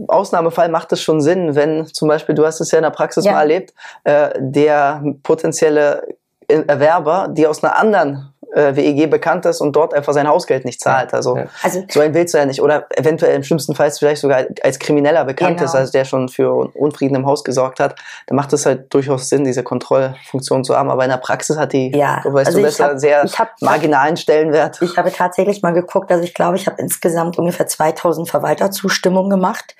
Ausnahmefall 0.08 0.68
macht 0.68 0.92
es 0.92 1.02
schon 1.02 1.20
Sinn, 1.20 1.54
wenn 1.54 1.86
zum 1.86 2.08
Beispiel, 2.08 2.34
du 2.34 2.46
hast 2.46 2.60
es 2.60 2.70
ja 2.70 2.78
in 2.78 2.84
der 2.84 2.90
Praxis 2.90 3.24
ja. 3.24 3.32
mal 3.32 3.40
erlebt, 3.40 3.74
äh, 4.04 4.30
der 4.38 5.02
potenzielle 5.22 6.06
Erwerber, 6.48 7.28
die 7.30 7.46
aus 7.46 7.64
einer 7.64 7.76
anderen 7.76 8.33
äh, 8.54 8.76
WEG 8.76 9.10
bekannt 9.10 9.44
ist 9.46 9.60
und 9.60 9.74
dort 9.74 9.94
einfach 9.94 10.12
sein 10.12 10.28
Hausgeld 10.28 10.64
nicht 10.64 10.80
zahlt. 10.80 11.12
Also, 11.12 11.36
ja. 11.36 11.46
also 11.62 11.84
so 11.90 12.00
ein 12.00 12.14
willst 12.14 12.34
du 12.34 12.38
ja 12.38 12.46
nicht. 12.46 12.62
Oder 12.62 12.86
eventuell 12.96 13.34
im 13.34 13.42
schlimmsten 13.42 13.74
Fall 13.74 13.90
vielleicht 13.90 14.22
sogar 14.22 14.44
als 14.62 14.78
Krimineller 14.78 15.24
bekannt 15.24 15.58
genau. 15.58 15.64
ist, 15.68 15.74
also 15.74 15.92
der 15.92 16.04
schon 16.04 16.28
für 16.28 16.52
Unfrieden 16.74 17.16
im 17.16 17.26
Haus 17.26 17.44
gesorgt 17.44 17.80
hat. 17.80 17.96
Da 18.26 18.34
macht 18.34 18.52
es 18.52 18.64
halt 18.64 18.92
durchaus 18.94 19.28
Sinn, 19.28 19.44
diese 19.44 19.62
Kontrollfunktion 19.62 20.64
zu 20.64 20.76
haben. 20.76 20.90
Aber 20.90 21.04
in 21.04 21.10
der 21.10 21.16
Praxis 21.16 21.56
hat 21.56 21.72
die, 21.72 21.90
ja. 21.96 22.20
du 22.22 22.32
weißt 22.32 22.48
also 22.48 22.58
du 22.58 22.64
besser, 22.64 22.84
hab, 22.90 22.98
sehr 22.98 23.22
hab, 23.22 23.60
marginalen 23.60 24.16
Stellenwert. 24.16 24.80
Ich 24.80 24.96
habe 24.96 25.10
tatsächlich 25.12 25.62
mal 25.62 25.72
geguckt, 25.72 26.10
also 26.10 26.22
ich 26.22 26.34
glaube, 26.34 26.56
ich 26.56 26.66
habe 26.66 26.80
insgesamt 26.80 27.38
ungefähr 27.38 27.66
2000 27.66 28.28
Verwalterzustimmungen 28.28 29.30
gemacht. 29.30 29.74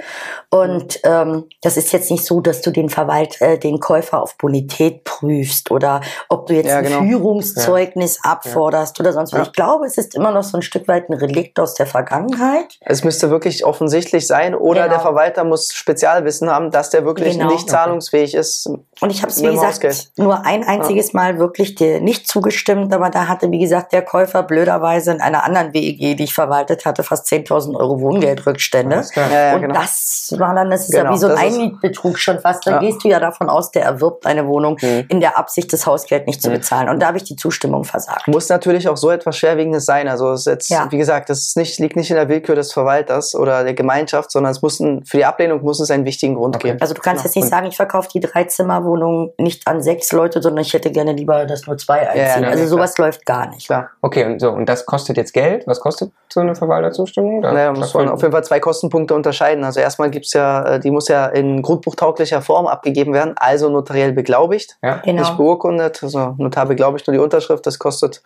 Und 0.50 1.00
ähm, 1.04 1.44
das 1.62 1.76
ist 1.76 1.92
jetzt 1.92 2.10
nicht 2.10 2.24
so, 2.24 2.40
dass 2.40 2.60
du 2.60 2.70
den 2.70 2.88
Verwalt, 2.88 3.40
äh, 3.40 3.58
den 3.58 3.80
Käufer 3.80 4.22
auf 4.22 4.36
Bonität 4.36 5.04
prüfst 5.04 5.70
oder 5.70 6.00
ob 6.28 6.46
du 6.46 6.54
jetzt 6.54 6.68
ja, 6.68 6.80
genau. 6.80 6.98
ein 6.98 7.08
Führungszeugnis 7.08 8.20
ja. 8.24 8.32
abforderst 8.32 8.63
forderst 8.64 8.98
oder 8.98 9.12
sonst 9.12 9.32
was. 9.32 9.38
Ja. 9.38 9.44
Ich 9.44 9.52
glaube, 9.52 9.84
es 9.84 9.98
ist 9.98 10.14
immer 10.14 10.30
noch 10.30 10.42
so 10.42 10.56
ein 10.56 10.62
Stück 10.62 10.88
weit 10.88 11.10
ein 11.10 11.12
Relikt 11.12 11.60
aus 11.60 11.74
der 11.74 11.86
Vergangenheit. 11.86 12.78
Es 12.80 13.04
müsste 13.04 13.28
wirklich 13.28 13.66
offensichtlich 13.66 14.26
sein 14.26 14.54
oder 14.54 14.84
genau. 14.84 14.94
der 14.94 15.00
Verwalter 15.00 15.44
muss 15.44 15.68
Spezialwissen 15.74 16.48
haben, 16.50 16.70
dass 16.70 16.88
der 16.88 17.04
wirklich 17.04 17.36
genau. 17.36 17.52
nicht 17.52 17.68
zahlungsfähig 17.68 18.34
ist. 18.34 18.66
Und 19.00 19.10
ich 19.10 19.20
habe 19.20 19.30
es, 19.30 19.42
wie 19.42 19.46
gesagt, 19.46 19.84
Hausgeld. 19.84 20.12
nur 20.16 20.46
ein 20.46 20.64
einziges 20.64 21.12
ja. 21.12 21.20
Mal 21.20 21.38
wirklich 21.38 21.74
dir 21.74 22.00
nicht 22.00 22.26
zugestimmt, 22.26 22.94
aber 22.94 23.10
da 23.10 23.28
hatte, 23.28 23.50
wie 23.50 23.58
gesagt, 23.58 23.92
der 23.92 24.02
Käufer 24.02 24.42
blöderweise 24.42 25.12
in 25.12 25.20
einer 25.20 25.44
anderen 25.44 25.74
WEG, 25.74 26.16
die 26.16 26.24
ich 26.24 26.32
verwaltet 26.32 26.86
hatte, 26.86 27.02
fast 27.02 27.26
10.000 27.26 27.76
Euro 27.76 28.00
Wohngeldrückstände. 28.00 29.04
Ja, 29.14 29.54
und 29.56 29.60
genau. 29.60 29.74
das 29.74 30.34
war 30.38 30.54
dann, 30.54 30.70
das 30.70 30.88
ist 30.88 30.92
genau, 30.92 31.04
ja 31.04 31.12
wie 31.12 31.18
so 31.18 31.26
ein 31.28 31.36
Einmietbetrug 31.36 32.18
schon 32.18 32.40
fast. 32.40 32.66
Dann 32.66 32.80
gehst 32.80 33.04
du 33.04 33.08
ja 33.08 33.20
davon 33.20 33.50
aus, 33.50 33.70
der 33.72 33.84
erwirbt 33.84 34.24
eine 34.24 34.46
Wohnung 34.46 34.78
mhm. 34.80 35.04
in 35.08 35.20
der 35.20 35.36
Absicht, 35.36 35.70
das 35.72 35.86
Hausgeld 35.86 36.26
nicht 36.26 36.40
zu 36.40 36.48
mhm. 36.48 36.54
bezahlen. 36.54 36.88
Und 36.88 37.00
da 37.00 37.08
habe 37.08 37.18
ich 37.18 37.24
die 37.24 37.36
Zustimmung 37.36 37.84
versagt. 37.84 38.26
Muss 38.28 38.46
natürlich 38.54 38.88
auch 38.88 38.96
so 38.96 39.10
etwas 39.10 39.36
Schwerwiegendes 39.36 39.84
sein. 39.84 40.08
Also 40.08 40.32
es 40.32 40.40
ist 40.40 40.46
jetzt, 40.46 40.68
ja. 40.70 40.86
wie 40.90 40.98
gesagt, 40.98 41.28
das 41.28 41.40
ist 41.40 41.56
nicht, 41.56 41.78
liegt 41.78 41.96
nicht 41.96 42.10
in 42.10 42.16
der 42.16 42.28
Willkür 42.28 42.54
des 42.54 42.72
Verwalters 42.72 43.34
oder 43.34 43.64
der 43.64 43.74
Gemeinschaft, 43.74 44.30
sondern 44.30 44.52
es 44.52 44.62
muss 44.62 44.80
ein, 44.80 45.04
für 45.04 45.16
die 45.16 45.24
Ablehnung 45.24 45.62
muss 45.62 45.80
es 45.80 45.90
einen 45.90 46.04
wichtigen 46.04 46.34
Grund 46.34 46.56
okay. 46.56 46.68
geben. 46.68 46.80
Also 46.80 46.94
du 46.94 47.00
kannst 47.00 47.22
genau. 47.22 47.28
jetzt 47.28 47.36
nicht 47.36 47.48
sagen, 47.48 47.66
ich 47.66 47.76
verkaufe 47.76 48.08
die 48.12 48.20
Dreizimmerwohnung 48.20 49.32
nicht 49.38 49.66
an 49.66 49.82
sechs 49.82 50.12
Leute, 50.12 50.40
sondern 50.40 50.62
ich 50.62 50.72
hätte 50.72 50.90
gerne 50.90 51.12
lieber, 51.12 51.46
dass 51.46 51.66
nur 51.66 51.76
zwei 51.76 52.08
einziehen. 52.08 52.42
Ja, 52.42 52.48
ja, 52.48 52.48
also 52.48 52.66
sowas 52.66 52.94
klar. 52.94 53.08
läuft 53.08 53.26
gar 53.26 53.48
nicht. 53.48 53.66
Klar. 53.66 53.90
Okay, 54.00 54.24
und 54.24 54.40
so, 54.40 54.50
und 54.50 54.66
das 54.68 54.86
kostet 54.86 55.16
jetzt 55.16 55.32
Geld? 55.32 55.66
Was 55.66 55.80
kostet 55.80 56.12
so 56.32 56.40
eine 56.40 56.54
Verwalterzustimmung? 56.54 57.42
Da 57.42 57.52
naja, 57.52 57.72
muss 57.72 57.94
man 57.94 58.08
auf 58.08 58.22
jeden 58.22 58.32
Fall 58.32 58.44
zwei 58.44 58.60
Kostenpunkte 58.60 59.14
unterscheiden. 59.14 59.64
Also 59.64 59.80
erstmal 59.80 60.10
gibt's 60.10 60.32
ja, 60.32 60.64
äh, 60.64 60.80
die 60.80 60.90
muss 60.90 61.08
ja 61.08 61.26
in 61.26 61.62
grundbuchtauglicher 61.62 62.42
Form 62.42 62.66
abgegeben 62.66 63.12
werden, 63.12 63.34
also 63.36 63.68
notariell 63.68 64.12
beglaubigt, 64.12 64.76
ja. 64.82 64.96
genau. 65.04 65.20
nicht 65.20 65.36
beurkundet, 65.36 66.02
also 66.02 66.34
notar 66.38 66.66
beglaubigt 66.66 67.06
nur 67.06 67.14
die 67.14 67.20
Unterschrift, 67.20 67.66
das 67.66 67.78
kostet 67.78 68.22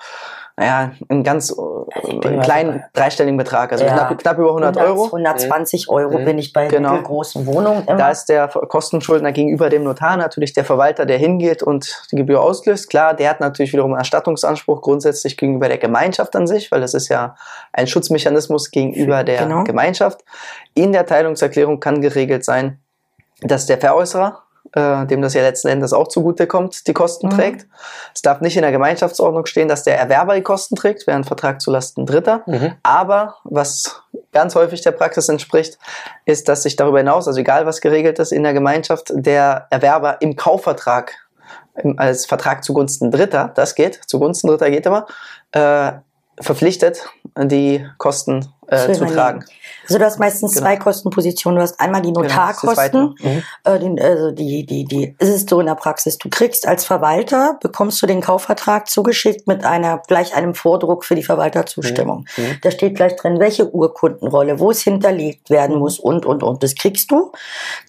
naja, 0.58 0.90
einen 1.08 1.22
ganz 1.22 1.52
äh, 1.52 2.40
kleinen 2.40 2.82
dreistelligen 2.92 3.36
Betrag, 3.36 3.70
also 3.70 3.84
ja. 3.84 3.92
knapp, 3.92 4.18
knapp, 4.18 4.38
über 4.38 4.48
100 4.48 4.76
100, 4.76 4.90
Euro. 4.90 5.04
120 5.04 5.88
Euro 5.88 6.18
mhm. 6.18 6.24
bin 6.24 6.38
ich 6.38 6.52
bei 6.52 6.66
genau. 6.66 7.00
großen 7.00 7.46
Wohnungen 7.46 7.84
immer. 7.86 7.96
Da 7.96 8.10
ist 8.10 8.24
der 8.24 8.48
Kostenschuldner 8.48 9.30
gegenüber 9.30 9.70
dem 9.70 9.84
Notar 9.84 10.16
natürlich 10.16 10.54
der 10.54 10.64
Verwalter, 10.64 11.06
der 11.06 11.16
hingeht 11.16 11.62
und 11.62 12.02
die 12.10 12.16
Gebühr 12.16 12.42
auslöst. 12.42 12.90
Klar, 12.90 13.14
der 13.14 13.30
hat 13.30 13.38
natürlich 13.38 13.72
wiederum 13.72 13.92
einen 13.92 14.00
Erstattungsanspruch 14.00 14.82
grundsätzlich 14.82 15.36
gegenüber 15.36 15.68
der 15.68 15.78
Gemeinschaft 15.78 16.34
an 16.34 16.48
sich, 16.48 16.72
weil 16.72 16.80
das 16.80 16.92
ist 16.92 17.08
ja 17.08 17.36
ein 17.72 17.86
Schutzmechanismus 17.86 18.72
gegenüber 18.72 19.22
der 19.22 19.44
genau. 19.44 19.62
Gemeinschaft. 19.62 20.24
In 20.74 20.90
der 20.90 21.06
Teilungserklärung 21.06 21.78
kann 21.78 22.00
geregelt 22.00 22.44
sein, 22.44 22.80
dass 23.42 23.66
der 23.66 23.78
Veräußerer 23.78 24.42
äh, 24.72 25.06
dem 25.06 25.22
das 25.22 25.34
ja 25.34 25.42
letzten 25.42 25.68
Endes 25.68 25.92
auch 25.92 26.08
zugutekommt, 26.08 26.86
die 26.86 26.92
Kosten 26.92 27.28
mhm. 27.28 27.30
trägt. 27.32 27.66
Es 28.14 28.22
darf 28.22 28.40
nicht 28.40 28.56
in 28.56 28.62
der 28.62 28.72
Gemeinschaftsordnung 28.72 29.46
stehen, 29.46 29.68
dass 29.68 29.82
der 29.82 29.98
Erwerber 29.98 30.34
die 30.34 30.42
Kosten 30.42 30.76
trägt, 30.76 31.08
ein 31.08 31.24
Vertrag 31.24 31.60
zulasten 31.60 32.06
Dritter. 32.06 32.42
Mhm. 32.46 32.74
Aber 32.82 33.36
was 33.44 34.02
ganz 34.32 34.54
häufig 34.54 34.80
der 34.82 34.92
Praxis 34.92 35.28
entspricht, 35.28 35.78
ist, 36.24 36.48
dass 36.48 36.62
sich 36.62 36.76
darüber 36.76 36.98
hinaus, 36.98 37.26
also 37.26 37.40
egal 37.40 37.66
was 37.66 37.80
geregelt 37.80 38.18
ist 38.18 38.32
in 38.32 38.42
der 38.42 38.52
Gemeinschaft, 38.52 39.12
der 39.14 39.66
Erwerber 39.70 40.20
im 40.20 40.36
Kaufvertrag 40.36 41.14
als 41.96 42.26
Vertrag 42.26 42.64
zugunsten 42.64 43.10
Dritter, 43.10 43.52
das 43.54 43.74
geht, 43.74 44.00
zugunsten 44.06 44.48
Dritter 44.48 44.70
geht 44.70 44.86
aber, 44.86 45.06
äh, 45.52 45.92
verpflichtet, 46.40 47.08
die 47.36 47.86
Kosten 47.98 48.52
äh, 48.68 48.92
zu 48.92 49.06
tragen. 49.06 49.44
Also 49.88 49.98
du 49.98 50.04
hast 50.04 50.18
meistens 50.18 50.52
genau. 50.52 50.66
zwei 50.66 50.76
Kostenpositionen. 50.76 51.56
Du 51.56 51.62
hast 51.62 51.80
einmal 51.80 52.02
die 52.02 52.12
genau, 52.12 52.22
Notarkosten. 52.22 53.14
Genau, 53.16 53.32
mhm. 53.34 53.42
äh, 53.64 53.78
den, 53.78 54.00
also 54.00 54.30
die, 54.32 54.66
die, 54.66 54.84
die, 54.84 55.14
ist 55.18 55.28
es 55.28 55.46
so 55.48 55.60
in 55.60 55.66
der 55.66 55.76
Praxis. 55.76 56.18
Du 56.18 56.28
kriegst 56.28 56.68
als 56.68 56.84
Verwalter, 56.84 57.58
bekommst 57.60 58.02
du 58.02 58.06
den 58.06 58.20
Kaufvertrag 58.20 58.88
zugeschickt 58.88 59.46
mit 59.46 59.64
einer, 59.64 60.02
gleich 60.06 60.34
einem 60.34 60.54
Vordruck 60.54 61.04
für 61.04 61.14
die 61.14 61.22
Verwalterzustimmung. 61.22 62.26
Mhm. 62.36 62.44
mhm. 62.44 62.58
Da 62.62 62.70
steht 62.70 62.96
gleich 62.96 63.16
drin, 63.16 63.40
welche 63.40 63.72
Urkundenrolle, 63.72 64.60
wo 64.60 64.70
es 64.70 64.82
hinterlegt 64.82 65.48
werden 65.48 65.76
mhm. 65.76 65.80
muss 65.80 65.98
und, 65.98 66.26
und, 66.26 66.42
und. 66.42 66.62
Das 66.62 66.74
kriegst 66.74 67.10
du. 67.10 67.32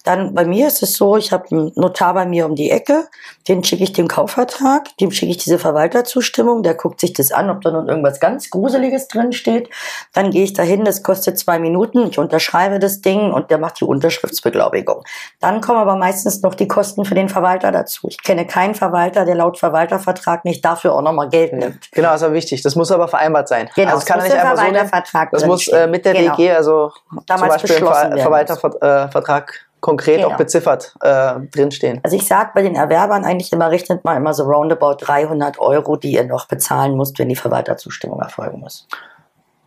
Dann 0.04 0.34
bei 0.34 0.46
mir 0.46 0.68
ist 0.68 0.82
es 0.82 0.94
so, 0.94 1.18
ich 1.18 1.32
habe 1.32 1.50
einen 1.50 1.72
Notar 1.74 2.14
bei 2.14 2.24
mir 2.24 2.46
um 2.46 2.54
die 2.54 2.70
Ecke, 2.70 3.08
den 3.46 3.62
schicke 3.62 3.84
ich 3.84 3.92
den 3.92 4.08
Kaufvertrag, 4.08 4.96
dem 4.98 5.10
schicke 5.10 5.32
ich 5.32 5.38
diese 5.38 5.58
Verwalterzustimmung, 5.58 6.62
der 6.62 6.74
guckt 6.74 7.00
sich 7.00 7.12
das 7.12 7.30
an, 7.30 7.50
ob 7.50 7.60
da 7.60 7.70
noch 7.70 7.86
irgendwas 7.86 8.20
ganz 8.20 8.48
Gruseliges 8.48 9.08
drin 9.08 9.32
steht. 9.32 9.68
Dann 10.14 10.30
gehe 10.30 10.44
ich 10.44 10.54
dahin 10.54 10.69
dahin, 10.70 10.84
das 10.84 11.02
kostet 11.02 11.38
zwei 11.38 11.58
Minuten, 11.58 12.08
ich 12.08 12.18
unterschreibe 12.18 12.78
das 12.78 13.00
Ding 13.00 13.32
und 13.32 13.50
der 13.50 13.58
macht 13.58 13.80
die 13.80 13.84
Unterschriftsbeglaubigung. 13.84 15.04
Dann 15.40 15.60
kommen 15.60 15.78
aber 15.78 15.96
meistens 15.96 16.42
noch 16.42 16.54
die 16.54 16.68
Kosten 16.68 17.04
für 17.04 17.14
den 17.14 17.28
Verwalter 17.28 17.72
dazu. 17.72 18.08
Ich 18.08 18.22
kenne 18.22 18.46
keinen 18.46 18.74
Verwalter, 18.74 19.24
der 19.24 19.34
laut 19.34 19.58
Verwaltervertrag 19.58 20.44
nicht 20.44 20.64
dafür 20.64 20.94
auch 20.94 21.02
nochmal 21.02 21.28
Geld 21.28 21.52
nimmt. 21.52 21.90
Genau, 21.92 22.10
das 22.10 22.22
ist 22.22 22.32
wichtig. 22.32 22.62
Das 22.62 22.76
muss 22.76 22.90
aber 22.92 23.08
vereinbart 23.08 23.48
sein. 23.48 23.68
Genau, 23.74 23.88
also 23.88 24.00
es 24.00 24.06
kann 24.06 24.22
nicht 24.22 24.32
einfach 24.32 24.56
so 24.56 24.62
nehmen. 24.70 25.28
Das 25.32 25.46
muss 25.46 25.68
äh, 25.68 25.86
mit 25.86 26.04
der 26.04 26.14
genau. 26.14 26.38
WG, 26.38 26.52
also 26.52 26.92
Damals 27.26 27.40
zum 27.40 27.48
Beispiel 27.48 27.76
im 27.76 27.86
Ver 27.86 28.18
Verwaltervertrag 28.18 29.66
konkret 29.80 30.16
genau. 30.16 30.28
auch 30.28 30.36
beziffert 30.36 30.94
äh, 31.00 31.34
drinstehen. 31.50 32.00
Also 32.02 32.16
ich 32.16 32.26
sage 32.26 32.50
bei 32.54 32.62
den 32.62 32.76
Erwerbern 32.76 33.24
eigentlich 33.24 33.50
immer, 33.52 33.70
rechnet 33.70 34.04
mal 34.04 34.16
immer 34.16 34.34
so 34.34 34.44
roundabout 34.44 34.96
300 35.00 35.58
Euro, 35.58 35.96
die 35.96 36.12
ihr 36.12 36.24
noch 36.24 36.46
bezahlen 36.46 36.96
müsst, 36.96 37.18
wenn 37.18 37.30
die 37.30 37.36
Verwalterzustimmung 37.36 38.20
erfolgen 38.20 38.60
muss. 38.60 38.86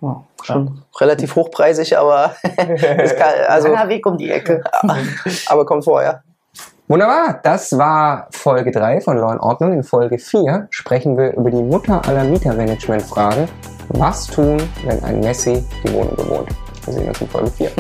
Ja, 0.03 0.21
schon 0.43 0.65
ja. 0.65 0.71
relativ 0.99 1.35
hochpreisig, 1.35 1.97
aber 1.97 2.35
kann, 2.57 3.33
also 3.47 3.69
langer 3.69 3.87
Weg 3.87 4.05
um 4.05 4.17
die 4.17 4.29
Ecke. 4.29 4.61
aber 5.47 5.65
kommt 5.65 5.85
vorher. 5.85 6.23
Wunderbar, 6.89 7.39
das 7.41 7.77
war 7.77 8.27
Folge 8.31 8.71
3 8.71 8.99
von 8.99 9.17
Law 9.17 9.37
Ordnung. 9.39 9.71
In 9.71 9.83
Folge 9.83 10.19
4 10.19 10.67
sprechen 10.69 11.17
wir 11.17 11.33
über 11.33 11.49
die 11.49 11.63
Mutter 11.63 12.05
aller 12.05 12.25
Mietermanagement-Fragen. 12.25 13.47
Was 13.89 14.27
tun, 14.27 14.61
wenn 14.83 15.01
ein 15.05 15.21
Messi 15.21 15.63
die 15.83 15.93
Wohnung 15.93 16.15
bewohnt? 16.17 16.49
Wir 16.83 16.93
sehen 16.93 17.07
uns 17.07 17.21
in 17.21 17.29
Folge 17.29 17.49
4. 17.51 17.71